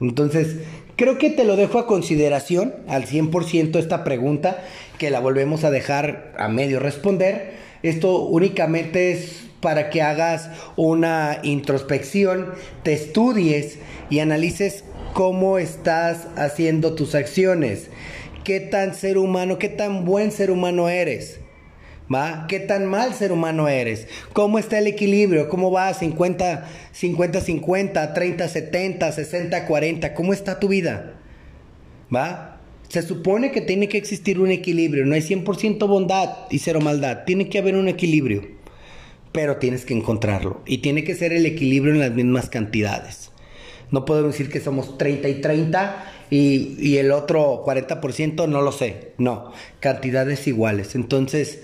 Entonces, 0.00 0.58
creo 0.96 1.18
que 1.18 1.30
te 1.30 1.44
lo 1.44 1.56
dejo 1.56 1.78
a 1.78 1.86
consideración 1.86 2.74
al 2.88 3.06
100% 3.06 3.78
esta 3.78 4.04
pregunta 4.04 4.62
que 4.98 5.10
la 5.10 5.20
volvemos 5.20 5.64
a 5.64 5.70
dejar 5.70 6.32
a 6.38 6.48
medio 6.48 6.80
responder. 6.80 7.52
Esto 7.82 8.20
únicamente 8.20 9.12
es 9.12 9.42
para 9.60 9.90
que 9.90 10.02
hagas 10.02 10.50
una 10.76 11.38
introspección, 11.42 12.52
te 12.82 12.92
estudies 12.92 13.78
y 14.10 14.18
analices 14.18 14.84
cómo 15.12 15.58
estás 15.58 16.26
haciendo 16.36 16.94
tus 16.94 17.14
acciones. 17.14 17.88
¿Qué 18.44 18.60
tan 18.60 18.94
ser 18.94 19.18
humano, 19.18 19.58
qué 19.58 19.68
tan 19.68 20.04
buen 20.04 20.32
ser 20.32 20.50
humano 20.50 20.88
eres? 20.88 21.41
¿Va? 22.12 22.46
¿Qué 22.48 22.60
tan 22.60 22.86
mal 22.86 23.14
ser 23.14 23.32
humano 23.32 23.68
eres? 23.68 24.06
¿Cómo 24.32 24.58
está 24.58 24.78
el 24.78 24.86
equilibrio? 24.86 25.48
¿Cómo 25.48 25.70
va 25.70 25.94
50 25.94 26.68
50 26.92 27.40
50, 27.40 28.14
30 28.14 28.48
70, 28.48 29.12
60 29.12 29.66
40? 29.66 30.14
¿Cómo 30.14 30.32
está 30.32 30.58
tu 30.58 30.68
vida? 30.68 31.14
¿Va? 32.14 32.60
Se 32.88 33.02
supone 33.02 33.52
que 33.52 33.62
tiene 33.62 33.88
que 33.88 33.96
existir 33.96 34.38
un 34.38 34.50
equilibrio, 34.50 35.06
no 35.06 35.14
hay 35.14 35.22
100% 35.22 35.86
bondad 35.88 36.30
y 36.50 36.58
cero 36.58 36.80
maldad, 36.82 37.24
tiene 37.24 37.48
que 37.48 37.58
haber 37.58 37.74
un 37.74 37.88
equilibrio, 37.88 38.42
pero 39.32 39.56
tienes 39.56 39.86
que 39.86 39.94
encontrarlo 39.94 40.60
y 40.66 40.78
tiene 40.78 41.04
que 41.04 41.14
ser 41.14 41.32
el 41.32 41.46
equilibrio 41.46 41.94
en 41.94 42.00
las 42.00 42.12
mismas 42.12 42.50
cantidades. 42.50 43.30
No 43.90 44.04
podemos 44.04 44.32
decir 44.32 44.50
que 44.50 44.60
somos 44.60 44.98
30 44.98 45.28
y 45.28 45.40
30 45.40 46.12
y, 46.28 46.76
y 46.78 46.98
el 46.98 47.12
otro 47.12 47.64
40% 47.64 48.46
no 48.46 48.60
lo 48.60 48.72
sé, 48.72 49.12
no, 49.16 49.52
cantidades 49.80 50.46
iguales. 50.46 50.94
Entonces, 50.94 51.60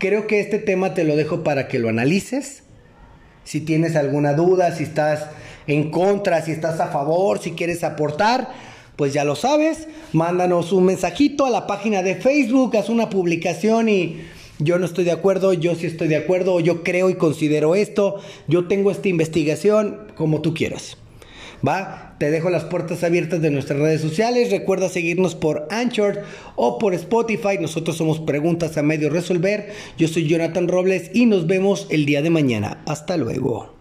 creo 0.00 0.26
que 0.26 0.40
este 0.40 0.58
tema 0.58 0.94
te 0.94 1.04
lo 1.04 1.14
dejo 1.14 1.44
para 1.44 1.68
que 1.68 1.78
lo 1.78 1.88
analices. 1.88 2.64
Si 3.44 3.60
tienes 3.60 3.94
alguna 3.94 4.32
duda, 4.32 4.74
si 4.74 4.82
estás 4.82 5.26
en 5.66 5.90
contra, 5.90 6.42
si 6.42 6.50
estás 6.50 6.80
a 6.80 6.88
favor, 6.88 7.38
si 7.38 7.52
quieres 7.52 7.84
aportar, 7.84 8.48
pues 8.96 9.12
ya 9.12 9.24
lo 9.24 9.36
sabes, 9.36 9.86
mándanos 10.12 10.72
un 10.72 10.86
mensajito 10.86 11.46
a 11.46 11.50
la 11.50 11.66
página 11.66 12.02
de 12.02 12.16
Facebook, 12.16 12.76
haz 12.76 12.88
una 12.88 13.10
publicación 13.10 13.88
y 13.88 14.22
yo 14.58 14.78
no 14.78 14.86
estoy 14.86 15.04
de 15.04 15.12
acuerdo, 15.12 15.52
yo 15.52 15.74
sí 15.74 15.86
estoy 15.86 16.08
de 16.08 16.16
acuerdo, 16.16 16.60
yo 16.60 16.82
creo 16.82 17.10
y 17.10 17.14
considero 17.14 17.74
esto, 17.74 18.20
yo 18.48 18.68
tengo 18.68 18.90
esta 18.90 19.08
investigación, 19.08 20.12
como 20.16 20.40
tú 20.40 20.54
quieras. 20.54 20.96
¿Va? 21.66 22.16
Te 22.18 22.30
dejo 22.30 22.50
las 22.50 22.64
puertas 22.64 23.04
abiertas 23.04 23.40
de 23.42 23.50
nuestras 23.50 23.78
redes 23.78 24.00
sociales. 24.00 24.50
Recuerda 24.50 24.88
seguirnos 24.88 25.34
por 25.34 25.66
Anchor 25.70 26.22
o 26.56 26.78
por 26.78 26.94
Spotify. 26.94 27.58
Nosotros 27.60 27.96
somos 27.96 28.20
Preguntas 28.20 28.76
a 28.76 28.82
Medio 28.82 29.10
Resolver. 29.10 29.70
Yo 29.98 30.08
soy 30.08 30.26
Jonathan 30.26 30.68
Robles 30.68 31.10
y 31.14 31.26
nos 31.26 31.46
vemos 31.46 31.86
el 31.90 32.06
día 32.06 32.22
de 32.22 32.30
mañana. 32.30 32.82
Hasta 32.86 33.16
luego. 33.16 33.79